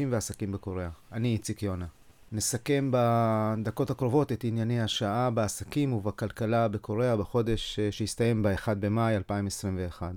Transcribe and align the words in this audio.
אנשים 0.00 0.12
ועסקים 0.12 0.52
בקוריאה. 0.52 0.88
אני 1.12 1.32
איציק 1.32 1.62
יונה. 1.62 1.86
נסכם 2.32 2.90
בדקות 2.92 3.90
הקרובות 3.90 4.32
את 4.32 4.44
ענייני 4.44 4.80
השעה 4.80 5.30
בעסקים 5.30 5.92
ובכלכלה 5.92 6.68
בקוריאה 6.68 7.16
בחודש 7.16 7.78
אה, 7.78 7.92
שהסתיים 7.92 8.42
ב-1 8.42 8.74
במאי 8.80 9.16
2021. 9.16 10.12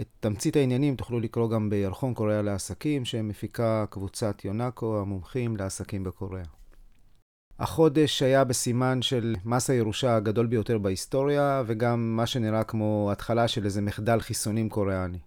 את 0.00 0.06
תמצית 0.20 0.56
העניינים 0.56 0.96
תוכלו 0.96 1.20
לקרוא 1.20 1.50
גם 1.50 1.70
בירחון 1.70 2.14
קוריאה 2.14 2.42
לעסקים, 2.42 3.04
שמפיקה 3.04 3.84
קבוצת 3.90 4.44
יונאקו, 4.44 5.00
המומחים 5.00 5.56
לעסקים 5.56 6.04
בקוריאה. 6.04 6.44
החודש 7.58 8.22
היה 8.22 8.44
בסימן 8.44 9.02
של 9.02 9.34
מס 9.44 9.70
הירושה 9.70 10.16
הגדול 10.16 10.46
ביותר 10.46 10.78
בהיסטוריה, 10.78 11.62
וגם 11.66 12.16
מה 12.16 12.26
שנראה 12.26 12.64
כמו 12.64 13.08
התחלה 13.12 13.48
של 13.48 13.64
איזה 13.64 13.80
מחדל 13.80 14.20
חיסונים 14.20 14.68
קוריאני. 14.68 15.18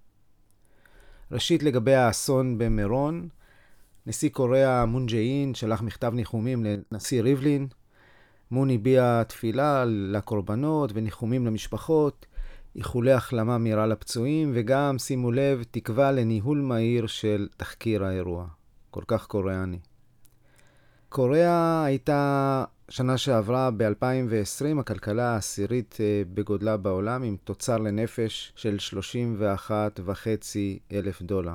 ראשית, 1.31 1.63
לגבי 1.63 1.95
האסון 1.95 2.57
במירון, 2.57 3.29
נשיא 4.07 4.29
קוריאה 4.29 4.85
מון 4.85 5.05
ג'אין 5.05 5.53
שלח 5.53 5.81
מכתב 5.81 6.11
ניחומים 6.13 6.65
לנשיא 6.91 7.21
ריבלין. 7.21 7.67
מון 8.51 8.69
הביע 8.69 9.23
תפילה 9.23 9.85
לקורבנות 9.87 10.91
וניחומים 10.93 11.45
למשפחות, 11.45 12.25
איחולי 12.75 13.11
החלמה 13.11 13.57
מהירה 13.57 13.87
לפצועים, 13.87 14.51
וגם, 14.55 14.99
שימו 14.99 15.31
לב, 15.31 15.63
תקווה 15.71 16.11
לניהול 16.11 16.61
מהיר 16.61 17.07
של 17.07 17.47
תחקיר 17.57 18.03
האירוע. 18.03 18.45
כל 18.89 19.03
כך 19.07 19.27
קוריאני. 19.27 19.79
קוריאה 21.09 21.83
הייתה 21.83 22.63
שנה 22.89 23.17
שעברה, 23.17 23.71
ב-2020, 23.71 24.79
הכלכלה 24.79 25.33
העשירית 25.33 25.97
אה, 25.99 26.21
בגודלה 26.33 26.77
בעולם, 26.77 27.23
עם 27.23 27.37
תוצר 27.43 27.77
לנפש 27.77 28.53
של 28.55 28.77
31.5 29.99 30.57
אלף 30.91 31.21
דולר. 31.21 31.53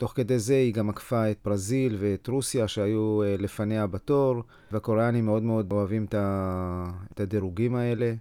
תוך 0.00 0.12
כדי 0.16 0.38
זה 0.38 0.54
היא 0.54 0.74
גם 0.74 0.90
עקפה 0.90 1.30
את 1.30 1.38
ברזיל 1.44 1.96
ואת 1.98 2.28
רוסיה 2.28 2.68
שהיו 2.68 3.22
אה, 3.22 3.36
לפניה 3.38 3.86
בתור, 3.86 4.42
והקוריאנים 4.72 5.24
מאוד 5.24 5.42
מאוד 5.42 5.72
אוהבים 5.72 6.06
את 7.14 7.20
הדירוגים 7.20 7.74
האלה. 7.74 8.14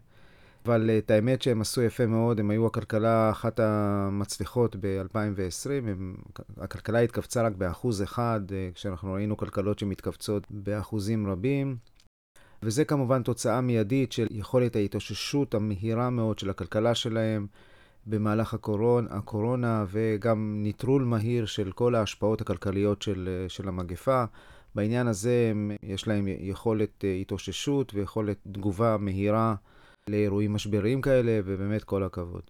אבל 0.65 0.89
את 0.97 1.11
האמת 1.11 1.41
שהם 1.41 1.61
עשו 1.61 1.81
יפה 1.81 2.05
מאוד, 2.05 2.39
הם 2.39 2.49
היו 2.49 2.67
הכלכלה 2.67 3.29
אחת 3.29 3.59
המצליחות 3.59 4.75
ב-2020, 4.79 5.69
הכלכלה 6.57 6.99
התכווצה 6.99 7.41
רק 7.41 7.53
באחוז 7.55 8.03
אחד, 8.03 8.41
אה, 8.51 8.69
כשאנחנו 8.73 9.13
ראינו 9.13 9.37
כלכלות 9.37 9.79
שמתכווצות 9.79 10.47
באחוזים 10.49 11.27
רבים. 11.27 11.77
וזה 12.63 12.85
כמובן 12.85 13.23
תוצאה 13.23 13.61
מיידית 13.61 14.11
של 14.11 14.27
יכולת 14.31 14.75
ההתאוששות 14.75 15.53
המהירה 15.53 16.09
מאוד 16.09 16.39
של 16.39 16.49
הכלכלה 16.49 16.95
שלהם 16.95 17.47
במהלך 18.09 18.53
הקורונה, 18.53 19.07
הקורונה 19.11 19.85
וגם 19.87 20.59
ניטרול 20.63 21.03
מהיר 21.03 21.45
של 21.45 21.71
כל 21.71 21.95
ההשפעות 21.95 22.41
הכלכליות 22.41 23.01
של, 23.01 23.45
של 23.47 23.67
המגפה. 23.67 24.23
בעניין 24.75 25.07
הזה 25.07 25.51
יש 25.83 26.07
להם 26.07 26.27
יכולת 26.27 27.05
אה, 27.05 27.13
התאוששות 27.13 27.93
ויכולת 27.93 28.37
תגובה 28.51 28.97
מהירה 28.97 29.55
לאירועים 30.09 30.53
משבריים 30.53 31.01
כאלה, 31.01 31.39
ובאמת 31.45 31.83
כל 31.83 32.03
הכבוד. 32.03 32.41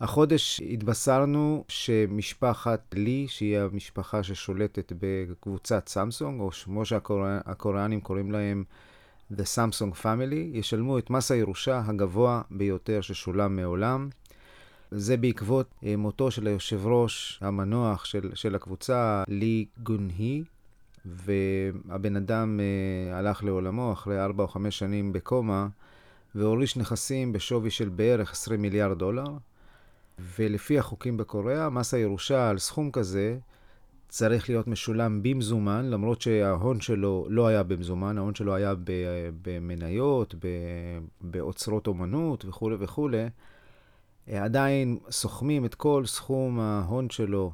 החודש 0.00 0.60
התבשרנו 0.60 1.64
שמשפחת 1.68 2.94
לי, 2.94 3.26
שהיא 3.28 3.58
המשפחה 3.58 4.22
ששולטת 4.22 4.92
בקבוצת 5.00 5.88
סמסונג, 5.88 6.40
או 6.40 6.50
כמו 6.50 6.84
שהקוריאנים 6.84 8.00
קוראים 8.00 8.32
להם 8.32 8.64
The 9.32 9.44
Samsung 9.56 10.02
Family, 10.02 10.56
ישלמו 10.56 10.98
את 10.98 11.10
מס 11.10 11.30
הירושה 11.30 11.82
הגבוה 11.86 12.42
ביותר 12.50 13.00
ששולם 13.00 13.56
מעולם. 13.56 14.08
זה 14.90 15.16
בעקבות 15.16 15.70
אה, 15.84 15.96
מותו 15.96 16.30
של 16.30 16.46
היושב 16.46 16.86
ראש 16.86 17.38
המנוח 17.42 18.04
של, 18.04 18.30
של 18.34 18.54
הקבוצה, 18.54 19.24
לי 19.28 19.66
גון-הי, 19.82 20.42
והבן 21.04 22.16
אדם 22.16 22.60
uh, 22.60 23.14
הלך 23.14 23.44
לעולמו 23.44 23.92
אחרי 23.92 24.20
ארבע 24.20 24.42
או 24.42 24.48
חמש 24.48 24.78
שנים 24.78 25.12
בקומה, 25.12 25.68
והוריש 26.34 26.76
נכסים 26.76 27.32
בשווי 27.32 27.70
של 27.70 27.88
בערך 27.88 28.32
20 28.32 28.62
מיליארד 28.62 28.98
דולר. 28.98 29.24
ולפי 30.38 30.78
החוקים 30.78 31.16
בקוריאה, 31.16 31.70
מס 31.70 31.94
הירושה 31.94 32.50
על 32.50 32.58
סכום 32.58 32.90
כזה 32.90 33.38
צריך 34.08 34.48
להיות 34.48 34.66
משולם 34.66 35.22
במזומן, 35.22 35.86
למרות 35.90 36.20
שההון 36.20 36.80
שלו 36.80 37.26
לא 37.28 37.46
היה 37.46 37.62
במזומן, 37.62 38.18
ההון 38.18 38.34
שלו 38.34 38.54
היה 38.54 38.74
במניות, 39.42 40.34
באוצרות 41.20 41.86
אומנות 41.86 42.44
וכולי 42.44 42.76
וכולי. 42.78 43.26
עדיין 44.32 44.98
סוכמים 45.10 45.64
את 45.64 45.74
כל 45.74 46.02
סכום 46.06 46.60
ההון 46.60 47.10
שלו 47.10 47.52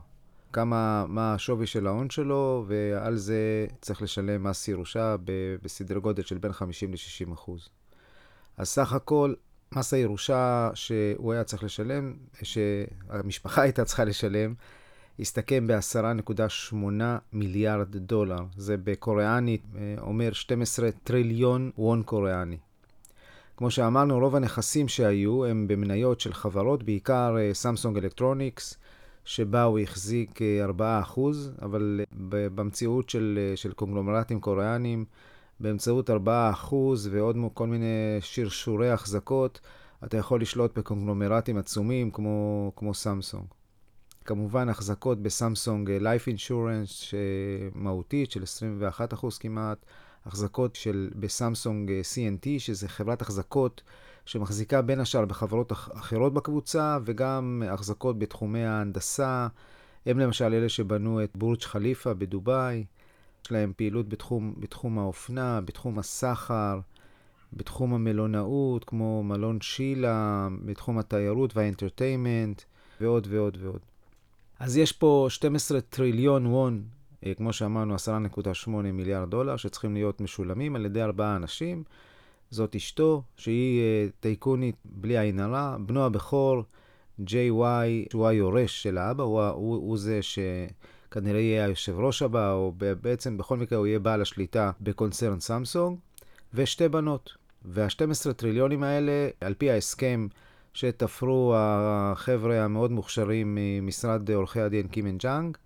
כמה, 0.52 1.04
מה 1.08 1.34
השווי 1.34 1.66
של 1.66 1.86
ההון 1.86 2.10
שלו, 2.10 2.64
ועל 2.66 3.16
זה 3.16 3.66
צריך 3.80 4.02
לשלם 4.02 4.44
מס 4.44 4.68
ירושה 4.68 5.16
בסדר 5.62 5.98
גודל 5.98 6.22
של 6.22 6.38
בין 6.38 6.52
50 6.52 6.92
ל-60 6.92 7.32
אחוז. 7.32 7.68
אז 8.56 8.68
סך 8.68 8.92
הכל, 8.92 9.34
מס 9.74 9.94
הירושה 9.94 10.70
שהוא 10.74 11.32
היה 11.32 11.44
צריך 11.44 11.64
לשלם, 11.64 12.14
שהמשפחה 12.42 13.62
הייתה 13.62 13.84
צריכה 13.84 14.04
לשלם, 14.04 14.54
הסתכם 15.20 15.66
ב-10.8 15.66 16.74
מיליארד 17.32 17.96
דולר. 17.96 18.40
זה 18.56 18.76
בקוריאנית 18.76 19.62
אה, 19.76 19.94
אומר 20.00 20.32
12 20.32 20.90
טריליון 21.04 21.70
וון 21.78 22.02
קוריאני. 22.02 22.56
כמו 23.56 23.70
שאמרנו, 23.70 24.18
רוב 24.18 24.36
הנכסים 24.36 24.88
שהיו 24.88 25.44
הם 25.44 25.68
במניות 25.68 26.20
של 26.20 26.32
חברות, 26.32 26.82
בעיקר 26.82 27.36
סמסונג 27.52 27.96
אה, 27.96 28.02
אלקטרוניקס, 28.02 28.76
שבה 29.24 29.62
הוא 29.62 29.78
החזיק 29.78 30.40
4%, 30.78 30.80
אה, 30.80 31.00
אבל 31.62 32.00
אה, 32.00 32.48
במציאות 32.54 33.10
של, 33.10 33.52
של 33.54 33.72
קונגלומרטים 33.72 34.40
קוריאנים, 34.40 35.04
באמצעות 35.60 36.10
4% 36.10 36.14
ועוד 37.10 37.36
כל 37.54 37.66
מיני 37.66 38.16
שרשורי 38.20 38.90
החזקות, 38.90 39.60
אתה 40.04 40.16
יכול 40.16 40.40
לשלוט 40.40 40.78
בקונגלומרטים 40.78 41.58
עצומים 41.58 42.10
כמו, 42.10 42.72
כמו 42.76 42.94
סמסונג. 42.94 43.44
כמובן, 44.24 44.68
החזקות 44.68 45.22
בסמסונג 45.22 45.90
Life 46.00 46.36
Insurance 46.36 47.14
מהותית 47.74 48.30
של 48.30 48.42
21% 48.42 49.38
כמעט, 49.40 49.86
החזקות 50.26 50.76
של 50.76 51.10
בסמסונג 51.16 51.90
CNT, 51.90 52.46
שזה 52.58 52.88
חברת 52.88 53.22
החזקות 53.22 53.82
שמחזיקה 54.26 54.82
בין 54.82 55.00
השאר 55.00 55.24
בחברות 55.24 55.72
אחרות 55.72 56.34
בקבוצה, 56.34 56.98
וגם 57.04 57.62
החזקות 57.70 58.18
בתחומי 58.18 58.64
ההנדסה. 58.64 59.48
הם 60.06 60.18
למשל 60.18 60.44
אלה 60.54 60.68
שבנו 60.68 61.24
את 61.24 61.36
בורג' 61.36 61.62
חליפה 61.62 62.14
בדובאי. 62.14 62.84
יש 63.44 63.52
להם 63.52 63.72
פעילות 63.76 64.08
בתחום, 64.08 64.54
בתחום 64.58 64.98
האופנה, 64.98 65.60
בתחום 65.60 65.98
הסחר, 65.98 66.80
בתחום 67.52 67.94
המלונאות, 67.94 68.84
כמו 68.84 69.22
מלון 69.22 69.60
שילה, 69.60 70.48
בתחום 70.64 70.98
התיירות 70.98 71.56
והאינטרטיימנט, 71.56 72.62
ועוד 73.00 73.26
ועוד 73.30 73.58
ועוד. 73.60 73.93
אז 74.64 74.76
יש 74.76 74.92
פה 74.92 75.26
12 75.30 75.80
טריליון 75.80 76.46
וון, 76.46 76.82
אה, 77.26 77.34
כמו 77.34 77.52
שאמרנו, 77.52 77.94
10.8 77.94 78.70
מיליארד 78.70 79.30
דולר, 79.30 79.56
שצריכים 79.56 79.94
להיות 79.94 80.20
משולמים 80.20 80.76
על 80.76 80.86
ידי 80.86 81.02
ארבעה 81.02 81.36
אנשים. 81.36 81.84
זאת 82.50 82.76
אשתו, 82.76 83.22
שהיא 83.36 83.80
uh, 83.80 84.12
טייקונית 84.20 84.76
בלי 84.84 85.18
עין 85.18 85.40
הרע, 85.40 85.76
בנו 85.86 86.04
הבכור, 86.04 86.62
ג'יי 87.20 87.50
וואי, 87.50 88.04
שהוא 88.10 88.26
היורש 88.26 88.82
של 88.82 88.98
האבא, 88.98 89.22
הוא, 89.22 89.42
הוא, 89.42 89.76
הוא 89.76 89.98
זה 89.98 90.20
שכנראה 90.22 91.40
יהיה 91.40 91.64
היושב 91.64 91.98
ראש 91.98 92.22
הבא, 92.22 92.52
או 92.52 92.72
בעצם 93.00 93.36
בכל 93.36 93.56
מקרה 93.56 93.78
הוא 93.78 93.86
יהיה 93.86 93.98
בעל 93.98 94.22
השליטה 94.22 94.70
בקונצרן 94.80 95.40
סמסונג, 95.40 95.98
ושתי 96.54 96.88
בנות. 96.88 97.36
וה-12 97.64 98.32
טריליונים 98.32 98.82
האלה, 98.82 99.28
על 99.40 99.54
פי 99.54 99.70
ההסכם 99.70 100.26
שתפרו 100.74 101.54
החבר'ה 101.56 102.64
המאוד 102.64 102.90
מוכשרים 102.90 103.58
ממשרד 103.60 104.30
עורכי 104.30 104.60
הדין 104.60 104.88
קים 104.88 105.03
אנד 105.03 105.18
ג'אנג, 105.18 105.56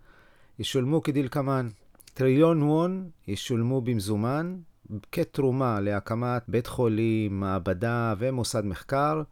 ישולמו 0.59 1.03
כדלקמן. 1.03 1.69
טריליון 2.15 2.63
וון 2.63 3.11
ישולמו 3.29 3.81
במזומן, 3.81 4.57
כתרומה 5.13 5.81
להקמת 5.81 6.43
בית 6.49 6.67
חולים, 6.67 7.41
מעבדה 7.41 8.15
ומוסד 8.19 8.65
מחקר 8.65 9.23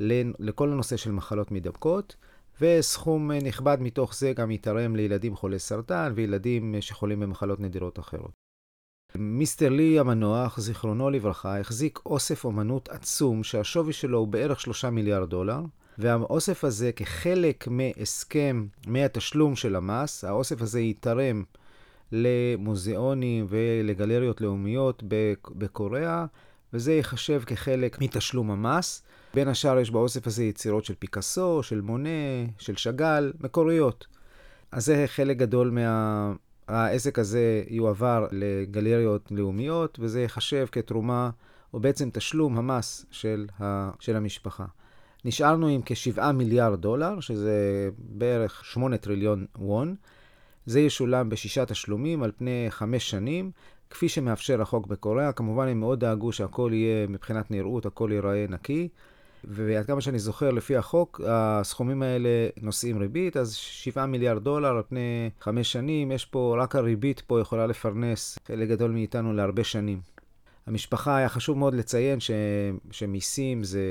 לכל 0.00 0.72
הנושא 0.72 0.96
של 0.96 1.12
מחלות 1.12 1.52
מידבקות, 1.52 2.16
וסכום 2.60 3.32
נכבד 3.32 3.76
מתוך 3.80 4.14
זה 4.14 4.32
גם 4.32 4.50
יתרם 4.50 4.96
לילדים 4.96 5.36
חולי 5.36 5.58
סרטן 5.58 6.12
וילדים 6.14 6.74
שחולים 6.80 7.20
במחלות 7.20 7.60
נדירות 7.60 7.98
אחרות. 7.98 8.43
Mister 9.18 9.68
לי 9.68 9.98
המנוח, 9.98 10.60
זיכרונו 10.60 11.10
לברכה, 11.10 11.60
החזיק 11.60 11.98
אוסף 12.06 12.44
אומנות 12.44 12.88
עצום 12.88 13.42
שהשווי 13.42 13.92
שלו 13.92 14.18
הוא 14.18 14.28
בערך 14.28 14.60
שלושה 14.60 14.90
מיליארד 14.90 15.30
דולר, 15.30 15.60
והאוסף 15.98 16.64
הזה 16.64 16.92
כחלק 16.92 17.68
מהסכם, 17.70 18.66
מהתשלום 18.86 19.56
של 19.56 19.76
המס, 19.76 20.24
האוסף 20.24 20.62
הזה 20.62 20.80
ייתרם 20.80 21.44
למוזיאונים 22.12 23.46
ולגלריות 23.48 24.40
לאומיות 24.40 25.02
בקוריאה, 25.54 26.26
וזה 26.72 26.92
ייחשב 26.92 27.42
כחלק 27.46 28.00
מתשלום 28.00 28.50
המס. 28.50 29.02
בין 29.34 29.48
השאר 29.48 29.78
יש 29.78 29.90
באוסף 29.90 30.26
הזה 30.26 30.44
יצירות 30.44 30.84
של 30.84 30.94
פיקאסו, 30.98 31.62
של 31.62 31.80
מונה, 31.80 32.08
של 32.58 32.76
שאגאל, 32.76 33.32
מקוריות. 33.40 34.06
אז 34.72 34.84
זה 34.84 35.04
חלק 35.06 35.36
גדול 35.36 35.70
מה... 35.70 36.32
העסק 36.68 37.18
הזה 37.18 37.62
יועבר 37.68 38.26
לגלריות 38.32 39.28
לאומיות, 39.30 39.98
וזה 40.02 40.20
ייחשב 40.20 40.66
כתרומה, 40.72 41.30
או 41.74 41.80
בעצם 41.80 42.10
תשלום 42.12 42.58
המס 42.58 43.06
של, 43.10 43.46
ה... 43.60 43.90
של 44.00 44.16
המשפחה. 44.16 44.64
נשארנו 45.24 45.66
עם 45.66 45.80
כ-7 45.86 46.32
מיליארד 46.32 46.80
דולר, 46.80 47.20
שזה 47.20 47.88
בערך 47.98 48.64
8 48.64 48.96
טריליון 48.96 49.46
וון. 49.58 49.94
זה 50.66 50.80
ישולם 50.80 51.28
בשישה 51.28 51.66
תשלומים 51.66 52.22
על 52.22 52.32
פני 52.36 52.66
חמש 52.70 53.10
שנים, 53.10 53.50
כפי 53.90 54.08
שמאפשר 54.08 54.62
החוק 54.62 54.86
בקוריאה. 54.86 55.32
כמובן, 55.32 55.68
הם 55.68 55.80
מאוד 55.80 56.00
דאגו 56.00 56.32
שהכל 56.32 56.70
יהיה, 56.74 57.06
מבחינת 57.06 57.50
נראות, 57.50 57.86
הכל 57.86 58.10
ייראה 58.12 58.46
נקי. 58.48 58.88
ועד 59.48 59.86
כמה 59.86 60.00
שאני 60.00 60.18
זוכר, 60.18 60.50
לפי 60.50 60.76
החוק, 60.76 61.20
הסכומים 61.26 62.02
האלה 62.02 62.28
נושאים 62.62 62.98
ריבית, 62.98 63.36
אז 63.36 63.54
7 63.54 64.06
מיליארד 64.06 64.44
דולר 64.44 64.68
על 64.68 64.82
פני 64.88 65.30
חמש 65.40 65.72
שנים, 65.72 66.12
יש 66.12 66.24
פה, 66.24 66.56
רק 66.58 66.76
הריבית 66.76 67.20
פה 67.20 67.40
יכולה 67.40 67.66
לפרנס 67.66 68.38
חלק 68.46 68.68
גדול 68.68 68.90
מאיתנו 68.90 69.32
להרבה 69.32 69.64
שנים. 69.64 70.00
המשפחה, 70.66 71.16
היה 71.16 71.28
חשוב 71.28 71.58
מאוד 71.58 71.74
לציין 71.74 72.20
ש, 72.20 72.30
שמיסים 72.90 73.64
זה, 73.64 73.86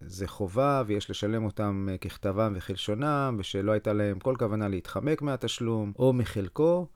זה 0.00 0.26
חובה 0.28 0.82
ויש 0.86 1.10
לשלם 1.10 1.44
אותם 1.44 1.88
ככתבם 2.00 2.52
וכלשונם, 2.56 3.36
ושלא 3.38 3.72
הייתה 3.72 3.92
להם 3.92 4.18
כל 4.18 4.34
כוונה 4.38 4.68
להתחמק 4.68 5.22
מהתשלום 5.22 5.92
או 5.98 6.12
מחלקו. 6.12 6.86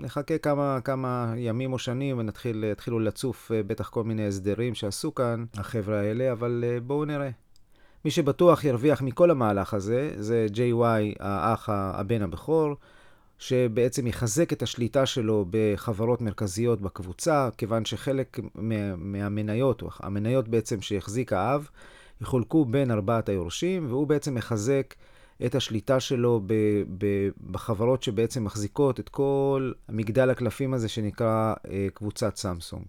נחכה 0.00 0.38
כמה, 0.38 0.78
כמה 0.84 1.34
ימים 1.36 1.72
או 1.72 1.78
שנים 1.78 2.30
ויתחילו 2.62 3.00
לצוף 3.00 3.52
אה, 3.52 3.62
בטח 3.62 3.88
כל 3.88 4.04
מיני 4.04 4.26
הסדרים 4.26 4.74
שעשו 4.74 5.14
כאן 5.14 5.44
החבר'ה 5.54 6.00
האלה, 6.00 6.32
אבל 6.32 6.64
אה, 6.66 6.80
בואו 6.80 7.04
נראה. 7.04 7.30
מי 8.04 8.10
שבטוח 8.10 8.64
ירוויח 8.64 9.02
מכל 9.02 9.30
המהלך 9.30 9.74
הזה, 9.74 10.12
זה 10.16 10.46
JY, 10.54 11.16
האח, 11.20 11.68
הבן 11.72 12.22
הבכור, 12.22 12.76
שבעצם 13.38 14.06
יחזק 14.06 14.52
את 14.52 14.62
השליטה 14.62 15.06
שלו 15.06 15.46
בחברות 15.50 16.20
מרכזיות 16.20 16.80
בקבוצה, 16.80 17.48
כיוון 17.58 17.84
שחלק 17.84 18.38
מהמניות, 18.96 19.82
המניות 20.00 20.48
בעצם 20.48 20.80
שהחזיק 20.80 21.32
האב, 21.32 21.68
יחולקו 22.20 22.64
בין 22.64 22.90
ארבעת 22.90 23.28
היורשים, 23.28 23.86
והוא 23.88 24.06
בעצם 24.06 24.34
מחזק 24.34 24.94
את 25.46 25.54
השליטה 25.54 26.00
שלו 26.00 26.40
ב, 26.46 26.52
ב, 26.98 27.28
בחברות 27.50 28.02
שבעצם 28.02 28.44
מחזיקות 28.44 29.00
את 29.00 29.08
כל 29.08 29.72
מגדל 29.88 30.30
הקלפים 30.30 30.74
הזה 30.74 30.88
שנקרא 30.88 31.54
אה, 31.70 31.86
קבוצת 31.94 32.36
סמסונג. 32.36 32.84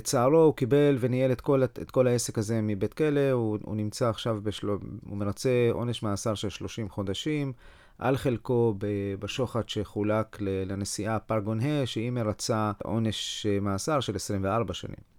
לצערו 0.00 0.38
הוא 0.38 0.54
קיבל 0.54 0.96
וניהל 1.00 1.32
את 1.32 1.40
כל, 1.40 1.64
את 1.64 1.90
כל 1.90 2.06
העסק 2.06 2.38
הזה 2.38 2.60
מבית 2.62 2.94
כלא, 2.94 3.30
הוא, 3.30 3.58
הוא 3.62 3.76
נמצא 3.76 4.08
עכשיו, 4.08 4.38
בשלו, 4.42 4.78
הוא 5.08 5.18
מרצה 5.18 5.68
עונש 5.72 6.02
מאסר 6.02 6.34
של 6.34 6.48
30 6.48 6.88
חודשים. 6.88 7.52
על 7.98 8.16
חלקו 8.16 8.74
בשוחד 9.18 9.68
שחולק 9.68 10.36
לנשיאה 10.40 11.18
פרגון-ה', 11.18 11.86
שהיא 11.86 12.10
מרצה 12.10 12.72
עונש 12.84 13.46
אה, 13.46 13.60
מאסר 13.60 14.00
של 14.00 14.16
24 14.16 14.74
שנים. 14.74 15.11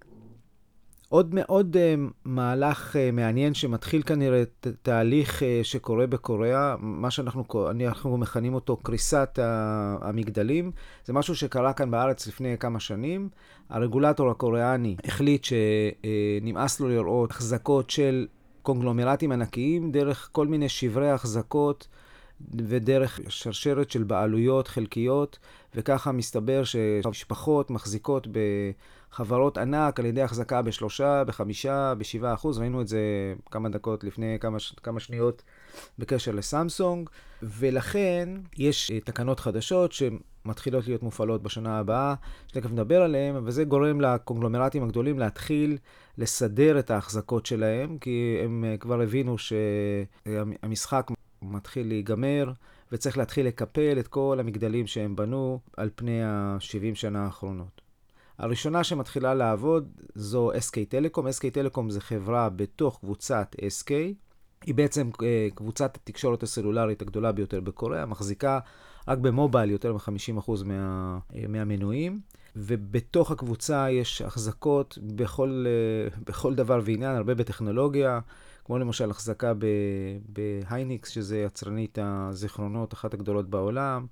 עוד 1.14 1.36
מאוד 1.36 1.76
uh, 1.76 2.12
מהלך 2.26 2.96
uh, 2.96 3.16
מעניין 3.16 3.54
שמתחיל 3.54 4.02
כנראה 4.02 4.44
ת, 4.60 4.68
תהליך 4.82 5.40
uh, 5.40 5.46
שקורה 5.64 6.08
בקוריאה, 6.08 6.76
מה 6.80 7.12
שאנחנו 7.12 7.44
אנחנו 7.70 8.18
מכנים 8.18 8.54
אותו 8.54 8.78
קריסת 8.78 9.40
המגדלים. 10.02 10.72
זה 11.06 11.14
משהו 11.14 11.36
שקרה 11.36 11.74
כאן 11.74 11.92
בארץ 11.92 12.28
לפני 12.28 12.58
כמה 12.58 12.80
שנים. 12.80 13.30
הרגולטור 13.70 14.30
הקוריאני 14.32 14.96
החליט 15.06 15.46
שנמאס 15.46 16.80
לו 16.80 16.90
לראות 16.90 17.32
החזקות 17.32 17.90
של 17.90 18.28
קונגלומרטים 18.62 19.32
ענקיים 19.32 19.92
דרך 19.92 20.30
כל 20.32 20.48
מיני 20.48 20.70
שברי 20.70 21.12
החזקות. 21.12 21.88
ודרך 22.68 23.20
שרשרת 23.30 23.92
של 23.92 24.04
בעלויות 24.04 24.68
חלקיות, 24.68 25.40
וככה 25.76 26.12
מסתבר 26.12 26.64
שמשפחות 26.64 27.72
מחזיקות 27.72 28.28
בחברות 29.14 29.58
ענק 29.58 30.00
על 30.00 30.06
ידי 30.06 30.22
החזקה 30.22 30.62
בשלושה, 30.62 31.24
בחמישה, 31.24 31.94
בשבעה 31.98 32.34
אחוז. 32.34 32.60
ראינו 32.60 32.82
את 32.82 32.88
זה 32.88 33.00
כמה 33.52 33.70
דקות 33.70 34.04
לפני 34.04 34.38
כמה, 34.40 34.58
כמה 34.84 35.00
שניות 35.00 35.44
בקשר 36.00 36.32
לסמסונג, 36.32 37.10
ולכן 37.44 38.30
יש 38.58 38.92
אה, 38.92 39.00
תקנות 39.00 39.40
חדשות 39.40 39.92
שמתחילות 39.92 40.88
להיות 40.88 41.04
מופעלות 41.04 41.44
בשנה 41.44 41.80
הבאה, 41.80 42.14
שתכף 42.48 42.72
נדבר 42.72 43.02
עליהן, 43.02 43.36
וזה 43.46 43.64
גורם 43.64 44.02
לקונגלומרטים 44.02 44.84
הגדולים 44.84 45.20
להתחיל 45.20 45.78
לסדר 46.18 46.80
את 46.80 46.92
ההחזקות 46.92 47.46
שלהם, 47.46 47.98
כי 47.98 48.38
הם 48.44 48.66
אה, 48.68 48.78
כבר 48.78 49.02
הבינו 49.02 49.36
שהמשחק 49.38 51.08
מתחיל 51.42 51.88
להיגמר, 51.88 52.52
וצריך 52.92 53.18
להתחיל 53.18 53.48
לקפל 53.48 54.00
את 54.00 54.08
כל 54.08 54.38
המגדלים 54.40 54.88
שהם 54.88 55.16
בנו 55.16 55.60
על 55.78 55.90
פני 55.96 56.24
ה-70 56.24 56.96
שנה 56.96 57.26
האחרונות. 57.26 57.83
הראשונה 58.40 58.84
שמתחילה 58.84 59.34
לעבוד 59.34 59.90
זו 60.16 60.52
SK 60.52 60.76
טלקום. 60.90 61.28
SK 61.28 61.50
טלקום 61.54 61.90
זה 61.90 62.02
חברה 62.02 62.50
בתוך 62.50 63.00
קבוצת 63.00 63.56
SK. 63.60 63.92
היא 64.66 64.76
בעצם 64.76 65.10
אה, 65.24 65.48
קבוצת 65.56 65.96
התקשורת 65.96 66.44
הסלולרית 66.44 67.02
הגדולה 67.02 67.32
ביותר 67.32 67.62
בקוריאה, 67.62 68.06
מחזיקה 68.06 68.60
רק 69.08 69.18
במובייל 69.18 69.72
יותר 69.72 69.94
מ-50% 69.94 70.52
מה, 70.66 71.20
אה, 71.36 71.46
מהמנויים, 71.50 72.20
ובתוך 72.56 73.32
הקבוצה 73.32 73.92
יש 73.92 74.22
החזקות 74.22 74.98
בכל, 75.02 75.66
אה, 75.68 76.20
בכל 76.28 76.56
דבר 76.56 76.82
ועניין, 76.84 77.16
הרבה 77.16 77.36
בטכנולוגיה. 77.36 78.20
כמו 78.66 78.80
למשל 78.80 79.12
החזקה 79.12 79.54
בהייניקס, 80.30 81.10
שזה 81.10 81.38
יצרנית 81.38 81.98
הזיכרונות, 82.02 82.94
אחת 82.94 83.14
הגדולות 83.14 83.50
בעולם, 83.50 84.06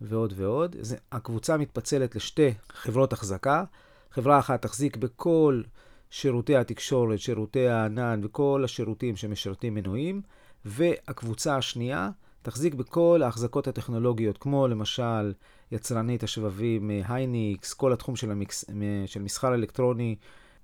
ועוד 0.00 0.32
ועוד. 0.36 0.76
זה, 0.80 0.96
הקבוצה 1.12 1.56
מתפצלת 1.56 2.16
לשתי 2.16 2.54
חברות 2.72 3.12
החזקה. 3.12 3.64
חברה 4.10 4.38
אחת 4.38 4.62
תחזיק 4.62 4.96
בכל 4.96 5.62
שירותי 6.10 6.56
התקשורת, 6.56 7.18
שירותי 7.18 7.68
הענן 7.68 8.20
וכל 8.24 8.62
השירותים 8.64 9.16
שמשרתים 9.16 9.74
מנויים, 9.74 10.22
והקבוצה 10.64 11.56
השנייה 11.56 12.10
תחזיק 12.42 12.74
בכל 12.74 13.20
ההחזקות 13.24 13.68
הטכנולוגיות, 13.68 14.38
כמו 14.38 14.68
למשל 14.68 15.32
יצרנית 15.72 16.22
השבבים 16.22 16.90
הייניקס, 17.08 17.74
כל 17.74 17.92
התחום 17.92 18.16
של, 18.16 18.30
המקס, 18.30 18.64
של 19.06 19.22
מסחר 19.22 19.54
אלקטרוני, 19.54 20.16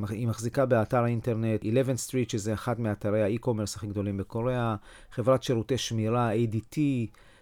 היא 0.09 0.29
מחזיקה 0.29 0.67
באתר 0.67 1.05
האינטרנט 1.05 1.65
11 1.67 1.97
סטריט, 1.97 2.31
שזה 2.31 2.53
אחד 2.53 2.81
מאתרי 2.81 3.23
ה 3.23 3.28
e-commerce 3.28 3.77
הכי 3.77 3.87
גדולים 3.87 4.17
בקוריאה, 4.17 4.77
חברת 5.11 5.43
שירותי 5.43 5.79
שמירה, 5.79 6.31
ADT, 6.35 6.79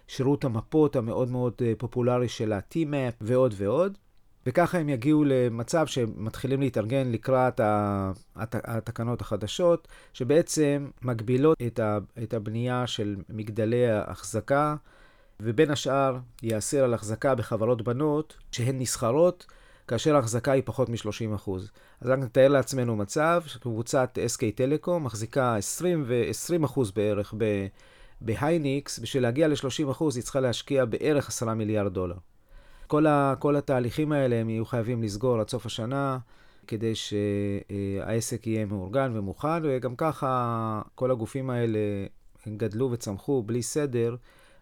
שירות 0.07 0.43
המפות 0.43 0.95
המאוד 0.95 1.31
מאוד 1.31 1.53
אה, 1.61 1.73
פופולרי 1.77 2.29
של 2.29 2.53
ה-T-Map 2.53 3.15
ועוד 3.21 3.53
ועוד. 3.57 3.97
וככה 4.45 4.77
הם 4.77 4.89
יגיעו 4.89 5.23
למצב 5.23 5.87
שמתחילים 5.87 6.59
להתארגן 6.59 7.11
לקראת 7.11 7.61
התקנות 8.35 9.21
החדשות, 9.21 9.87
שבעצם 10.13 10.89
מגבילות 11.01 11.57
את 12.23 12.33
הבנייה 12.33 12.87
של 12.87 13.15
מגדלי 13.29 13.87
ההחזקה, 13.91 14.75
ובין 15.39 15.71
השאר 15.71 16.17
ייאסר 16.43 16.83
על 16.83 16.93
החזקה 16.93 17.35
בחברות 17.35 17.81
בנות 17.81 18.37
שהן 18.51 18.79
נסחרות 18.79 19.45
כאשר 19.87 20.15
ההחזקה 20.15 20.51
היא 20.51 20.63
פחות 20.65 20.89
מ-30%. 20.89 21.51
אז 22.01 22.07
רק 22.09 22.19
נתאר 22.19 22.47
לעצמנו 22.47 22.95
מצב 22.95 23.41
שקבוצת 23.45 24.17
SK 24.35 24.41
טלקום 24.55 25.03
מחזיקה 25.03 25.55
20 25.55 26.03
ו-20% 26.07 26.79
בערך 26.95 27.33
בהייניקס, 28.21 28.99
בשביל 28.99 29.23
להגיע 29.23 29.47
ל-30% 29.47 30.03
היא 30.15 30.23
צריכה 30.23 30.39
להשקיע 30.39 30.85
בערך 30.85 31.27
10 31.27 31.53
מיליארד 31.53 31.93
דולר. 31.93 32.15
כל, 32.87 33.07
ה, 33.07 33.33
כל 33.39 33.55
התהליכים 33.55 34.11
האלה 34.11 34.35
הם 34.35 34.49
יהיו 34.49 34.65
חייבים 34.65 35.03
לסגור 35.03 35.39
עד 35.39 35.49
סוף 35.49 35.65
השנה, 35.65 36.17
כדי 36.67 36.93
שהעסק 36.95 38.47
יהיה 38.47 38.65
מאורגן 38.65 39.11
ומוכן, 39.15 39.61
וגם 39.63 39.95
ככה 39.95 40.81
כל 40.95 41.11
הגופים 41.11 41.49
האלה 41.49 41.79
גדלו 42.47 42.91
וצמחו 42.91 43.43
בלי 43.43 43.61
סדר, 43.61 44.15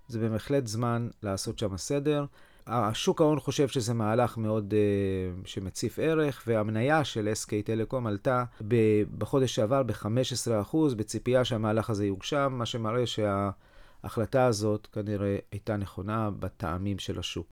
זה 0.08 0.30
בהחלט 0.30 0.68
זמן 0.68 1.08
לעשות 1.24 1.60
שם 1.60 1.78
סדר. 1.78 2.26
השוק 2.68 3.22
ההון 3.22 3.40
חושב 3.40 3.68
שזה 3.68 3.94
מהלך 3.94 4.38
מאוד 4.38 4.74
uh, 4.74 5.48
שמציף 5.48 6.00
ערך, 6.00 6.44
והמניה 6.48 7.04
של 7.04 7.34
SK 7.34 7.52
טלקום 7.66 8.08
עלתה 8.08 8.44
ב- 8.68 9.04
בחודש 9.18 9.56
שעבר 9.56 9.84
ב-15% 9.84 10.78
בציפייה 10.98 11.46
שהמהלך 11.46 11.90
הזה 11.90 12.06
יוגשם, 12.06 12.54
מה 12.58 12.66
שמראה 12.66 13.04
שההחלטה 13.06 14.46
הזאת 14.46 14.88
כנראה 14.88 15.38
הייתה 15.52 15.78
נכונה 15.78 16.30
בטעמים 16.40 17.00
של 17.00 17.20
השוק. 17.20 17.48